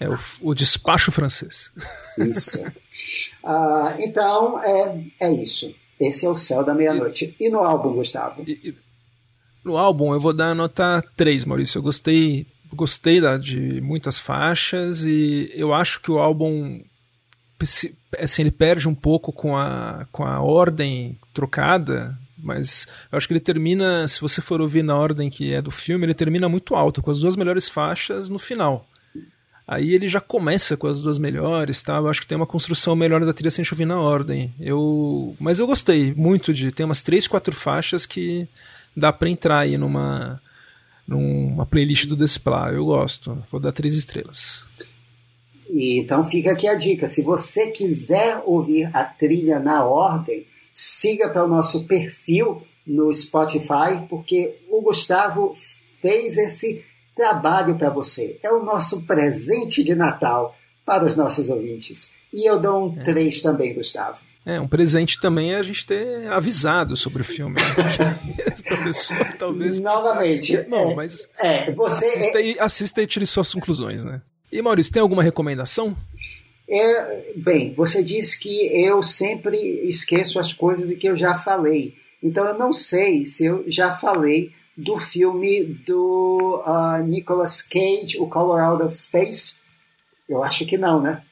[0.00, 1.70] É o, o Despacho Francês.
[2.18, 2.66] Isso.
[3.44, 5.74] Uh, então, é, é isso.
[6.00, 7.36] Esse é o Céu da Meia-Noite.
[7.38, 8.42] E, e, no álbum, Gustavo?
[8.46, 8.74] E, e,
[9.64, 11.78] no álbum, eu vou dar a nota 3, Maurício.
[11.78, 16.82] Eu gostei gostei da, de muitas faixas e eu acho que o álbum
[18.18, 23.32] assim, ele perde um pouco com a, com a ordem trocada, mas eu acho que
[23.32, 26.74] ele termina, se você for ouvir na ordem que é do filme, ele termina muito
[26.74, 28.86] alto, com as duas melhores faixas no final.
[29.66, 31.96] Aí ele já começa com as duas melhores, tá?
[31.96, 34.54] Eu acho que tem uma construção melhor da trilha sem chover na ordem.
[34.58, 38.48] Eu, mas eu gostei muito de tem umas três, quatro faixas que
[38.96, 40.40] dá para entrar aí numa
[41.08, 42.74] numa playlist do Desplat.
[42.74, 43.42] Eu gosto.
[43.50, 44.66] Vou dar três estrelas.
[45.70, 47.08] E, então fica aqui a dica.
[47.08, 54.06] Se você quiser ouvir a trilha na ordem, siga para o nosso perfil no Spotify,
[54.08, 55.54] porque o Gustavo
[56.00, 56.84] fez esse
[57.16, 58.38] trabalho para você.
[58.42, 60.54] É o nosso presente de Natal
[60.84, 62.12] para os nossos ouvintes.
[62.32, 63.42] E eu dou um 3 é.
[63.42, 64.27] também, Gustavo.
[64.48, 67.54] É, um presente também é a gente ter avisado sobre o filme.
[67.54, 68.18] Né?
[68.64, 69.78] professor talvez.
[69.78, 70.64] Novamente.
[70.68, 71.28] Não, é, mas.
[71.38, 72.06] É, você.
[72.06, 72.46] Assista, é...
[72.46, 74.22] e, assista e tire suas conclusões, né?
[74.50, 75.94] E Maurício, tem alguma recomendação?
[76.66, 81.94] É, bem, você disse que eu sempre esqueço as coisas e que eu já falei.
[82.22, 88.26] Então eu não sei se eu já falei do filme do uh, Nicolas Cage, O
[88.28, 89.58] Color Out of Space.
[90.26, 91.22] Eu acho que não, né?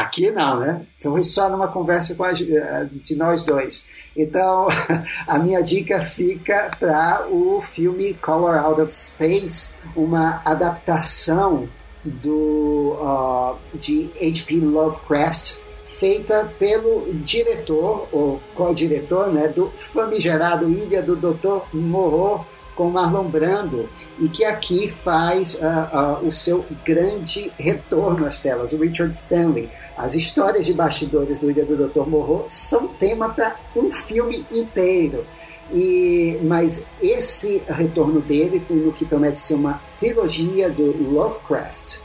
[0.00, 0.86] Aqui não, né?
[0.98, 3.86] Foi só numa conversa a, eh, de nós dois.
[4.16, 4.66] Então,
[5.28, 11.68] a minha dica fica para o filme Color Out of Space, uma adaptação
[12.02, 14.54] do, uh, de H.P.
[14.60, 21.60] Lovecraft, feita pelo diretor, ou co-diretor, né, do famigerado Ilha do Dr.
[21.74, 23.86] Moreau, com Marlon Brando,
[24.18, 29.68] e que aqui faz uh, uh, o seu grande retorno às telas, o Richard Stanley.
[30.00, 32.08] As histórias de bastidores do Ilha do Dr.
[32.08, 35.26] Moreau são tema para um filme inteiro.
[35.70, 41.98] E, mas esse retorno dele, no que promete ser uma trilogia do Lovecraft,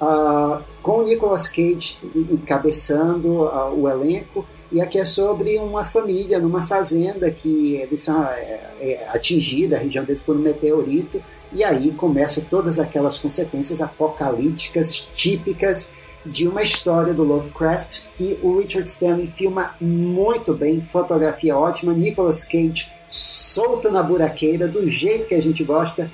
[0.00, 1.98] uh, com Nicolas Cage
[2.30, 8.24] encabeçando uh, o elenco, e aqui é sobre uma família numa fazenda que eles são
[8.24, 11.22] é, é, atingida a região deles por um meteorito,
[11.52, 15.90] e aí começa todas aquelas consequências apocalípticas típicas
[16.24, 22.44] de uma história do Lovecraft que o Richard Stanley filma muito bem, fotografia ótima, Nicolas
[22.44, 26.10] Cage solto na buraqueira do jeito que a gente gosta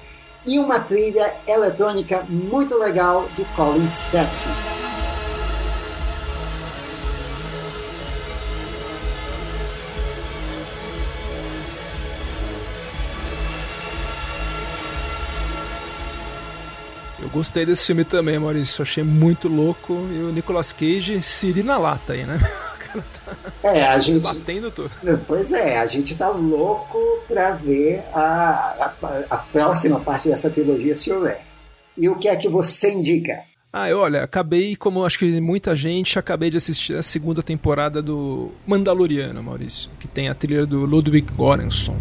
[0.46, 4.87] e uma trilha eletrônica muito legal do Colin Stetson.
[17.38, 18.82] Gostei desse filme também, Maurício.
[18.82, 19.92] Achei muito louco.
[20.12, 22.36] E o Nicolas Cage, Siri na lata aí, né?
[22.42, 24.24] Tá é, a gente.
[24.24, 24.90] Batendo tudo.
[25.24, 26.98] Pois é, a gente tá louco
[27.28, 31.42] pra ver a, a, a próxima parte dessa trilogia, se houver.
[31.96, 33.40] E o que é que você indica?
[33.72, 38.02] Ah, eu, olha, acabei, como acho que muita gente, acabei de assistir a segunda temporada
[38.02, 41.96] do Mandaloriano, Maurício, que tem a trilha do Ludwig Göransson.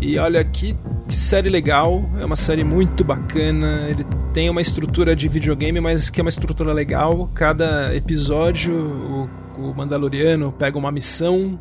[0.00, 0.76] E olha que,
[1.08, 3.88] série legal, é uma série muito bacana.
[3.90, 7.28] Ele tem uma estrutura de videogame, mas que é uma estrutura legal.
[7.34, 11.60] Cada episódio, o, o Mandaloriano pega uma missão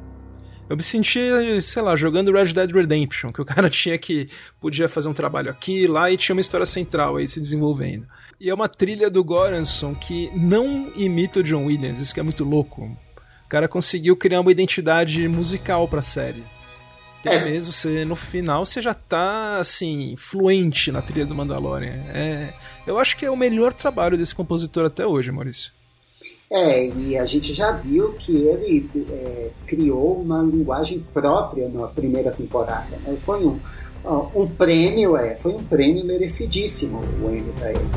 [0.69, 1.19] Eu me senti,
[1.61, 4.27] sei lá, jogando Red Dead Redemption, que o cara tinha que.
[4.59, 8.05] podia fazer um trabalho aqui, lá e tinha uma história central aí se desenvolvendo.
[8.39, 12.23] E é uma trilha do Goranson que não imita o John Williams, isso que é
[12.23, 12.83] muito louco.
[13.45, 16.43] O cara conseguiu criar uma identidade musical pra série.
[17.19, 22.03] Até mesmo você, no final, você já tá, assim, fluente na trilha do Mandalorian.
[22.13, 22.53] É,
[22.85, 25.71] eu acho que é o melhor trabalho desse compositor até hoje, Maurício.
[26.49, 32.31] É, e a gente já viu que ele é, criou uma linguagem própria na primeira
[32.31, 32.97] temporada.
[32.97, 33.17] Né?
[33.25, 33.59] Foi um,
[34.33, 37.89] um prêmio, é, foi um prêmio merecidíssimo o Emmy para ele.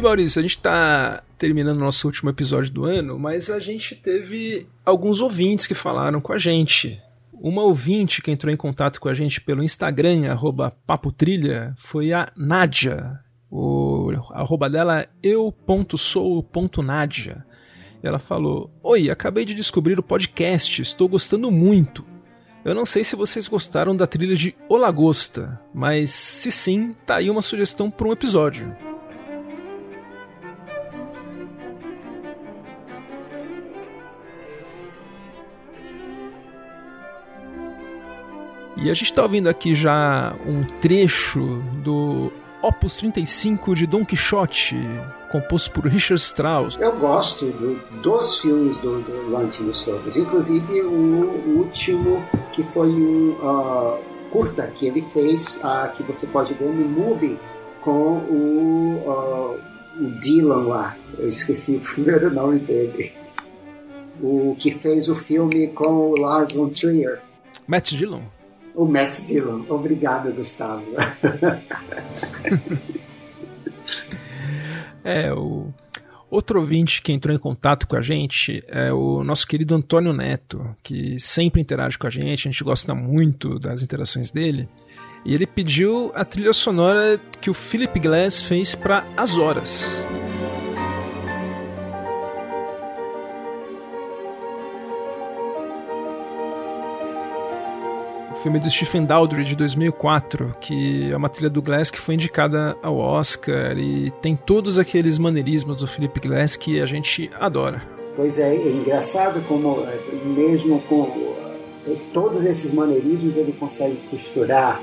[0.00, 3.94] E Maurício, a gente está terminando o nosso último episódio do ano, mas a gente
[3.94, 6.98] teve alguns ouvintes que falaram com a gente.
[7.34, 12.32] Uma ouvinte que entrou em contato com a gente pelo Instagram, arroba papotrilha, foi a
[12.34, 13.20] Nádia.
[13.50, 15.84] O arroba dela é eu.sou.nádia.
[18.02, 22.06] Ela falou: Oi, acabei de descobrir o podcast, estou gostando muito.
[22.64, 27.16] Eu não sei se vocês gostaram da trilha de O Lagosta, mas se sim, tá
[27.16, 28.74] aí uma sugestão para um episódio.
[38.80, 42.32] E a gente está ouvindo aqui já um trecho do
[42.62, 44.74] Opus 35 de Don Quixote,
[45.30, 46.78] composto por Richard Strauss.
[46.80, 52.24] Eu gosto do, dos filmes do, do Lantimos todos, inclusive o último
[52.54, 53.98] que foi um uh,
[54.30, 57.38] curta que ele fez, uh, que você pode ver no MUBI,
[57.82, 59.60] com o, uh,
[60.02, 60.96] o Dylan lá.
[61.18, 63.12] Eu esqueci o primeiro nome dele.
[64.22, 67.20] O que fez o filme com o Lars von Trier.
[67.66, 68.22] Matt Dillon?
[68.74, 69.62] O Matt Dillon.
[69.68, 70.84] Obrigado, Gustavo.
[75.04, 75.68] é, o
[76.30, 80.74] outro ouvinte que entrou em contato com a gente é o nosso querido Antônio Neto,
[80.82, 84.68] que sempre interage com a gente, a gente gosta muito das interações dele.
[85.24, 90.06] E ele pediu a trilha sonora que o Philip Glass fez para As Horas.
[98.40, 102.74] Filme do Stephen Daldry de 2004, que é uma trilha do Glass que foi indicada
[102.82, 107.82] ao Oscar e tem todos aqueles maneirismos do Philip Glass que a gente adora.
[108.16, 109.86] Pois é, é engraçado como
[110.24, 111.34] mesmo com
[111.86, 114.80] eh, todos esses maneirismos ele consegue costurar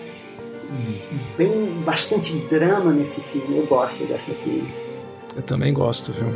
[1.35, 3.57] bem bastante drama nesse filme.
[3.57, 4.67] Eu gosto dessa trilha.
[5.35, 6.27] Eu também gosto, viu?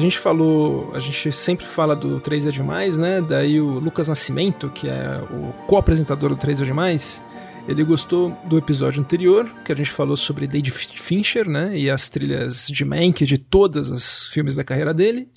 [0.00, 3.20] Gente falou, a gente sempre fala do 3 é demais, né?
[3.20, 7.22] Daí o Lucas Nascimento, que é o co-apresentador do 3 é demais,
[7.68, 11.76] ele gostou do episódio anterior, que a gente falou sobre David Fincher, né?
[11.76, 15.28] E as trilhas de Mank de todos os filmes da carreira dele.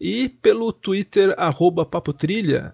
[0.00, 2.72] E pelo Twitter, arroba Papotrilha,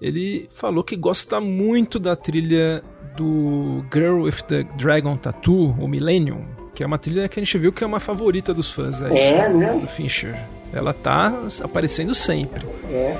[0.00, 2.82] ele falou que gosta muito da trilha
[3.16, 7.56] do Girl with the Dragon Tattoo, o Millennium, que é uma trilha que a gente
[7.56, 9.78] viu que é uma favorita dos fãs aí, é, né?
[9.78, 10.36] do Fincher.
[10.72, 12.66] Ela tá aparecendo sempre.
[12.90, 13.16] É.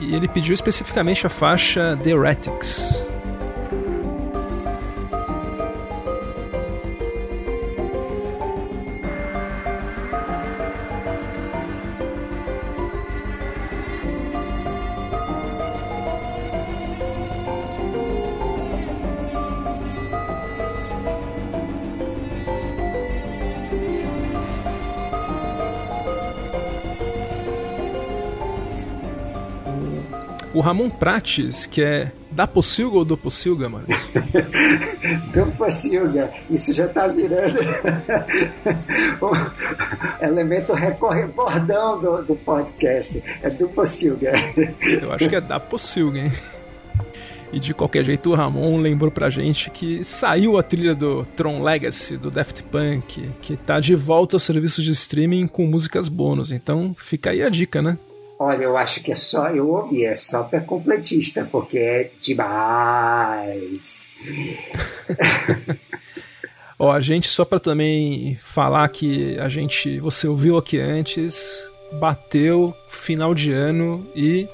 [0.00, 3.05] E ele pediu especificamente a faixa The Erratics.
[30.66, 33.86] Ramon Prates, que é da Pocilga ou do Pocilga, mano?
[35.32, 36.28] do Pocilga.
[36.50, 37.56] Isso já tá virando
[39.22, 43.22] o elemento recorre bordão do, do podcast.
[43.44, 44.32] É do Pocilga.
[45.00, 46.32] Eu acho que é da Pocilga, hein?
[47.52, 51.62] E de qualquer jeito, o Ramon lembrou pra gente que saiu a trilha do Tron
[51.62, 56.50] Legacy, do Daft Punk, que tá de volta aos serviços de streaming com músicas bônus.
[56.50, 57.96] Então fica aí a dica, né?
[58.38, 64.10] Olha, eu acho que é só eu ouvir, é só para completista, porque é demais.
[66.78, 71.66] Ó, a gente só para também falar que a gente, você ouviu aqui antes,
[71.98, 74.46] bateu final de ano e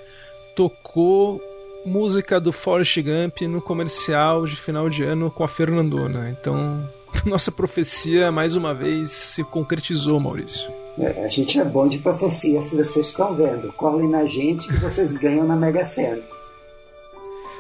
[0.55, 1.41] tocou
[1.85, 6.31] música do Forrest Gump no comercial de final de ano com a Fernandona.
[6.31, 6.89] Então,
[7.25, 10.71] nossa profecia mais uma vez se concretizou, Maurício.
[10.99, 13.73] É, a gente é bom de profecia, se vocês estão vendo.
[13.73, 16.23] Colhem na gente que vocês ganham na Mega Sena.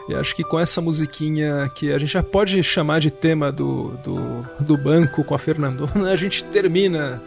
[0.08, 3.90] E acho que com essa musiquinha que a gente já pode chamar de tema do,
[4.02, 7.22] do, do banco com a Fernandona, a gente termina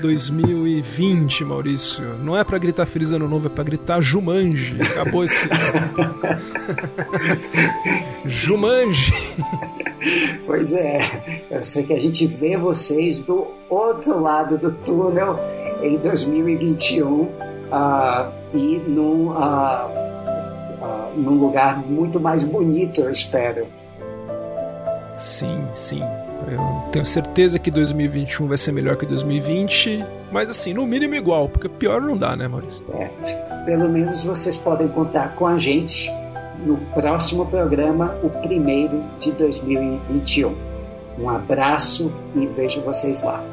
[0.00, 2.04] 2020, Maurício.
[2.22, 4.80] Não é para gritar Feliz Ano Novo, é para gritar Jumanji.
[4.80, 5.48] Acabou esse.
[8.24, 9.12] Jumanji!
[10.46, 15.38] Pois é, eu sei que a gente vê vocês do outro lado do túnel
[15.82, 17.30] em 2021 uh,
[18.54, 19.30] e num.
[20.90, 23.66] Uh, num lugar muito mais bonito, eu espero.
[25.18, 26.02] Sim, sim.
[26.50, 31.48] Eu tenho certeza que 2021 vai ser melhor que 2020, mas assim, no mínimo igual,
[31.48, 32.84] porque pior não dá, né, Maurício?
[32.94, 33.08] É.
[33.66, 36.10] Pelo menos vocês podem contar com a gente
[36.64, 40.54] no próximo programa, o primeiro de 2021.
[41.18, 43.44] Um abraço e vejo vocês lá.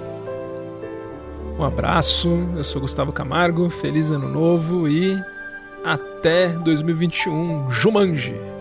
[1.60, 5.20] Um abraço, eu sou Gustavo Camargo, feliz ano novo e
[5.88, 7.72] até 2021.
[7.72, 8.57] Jumanji.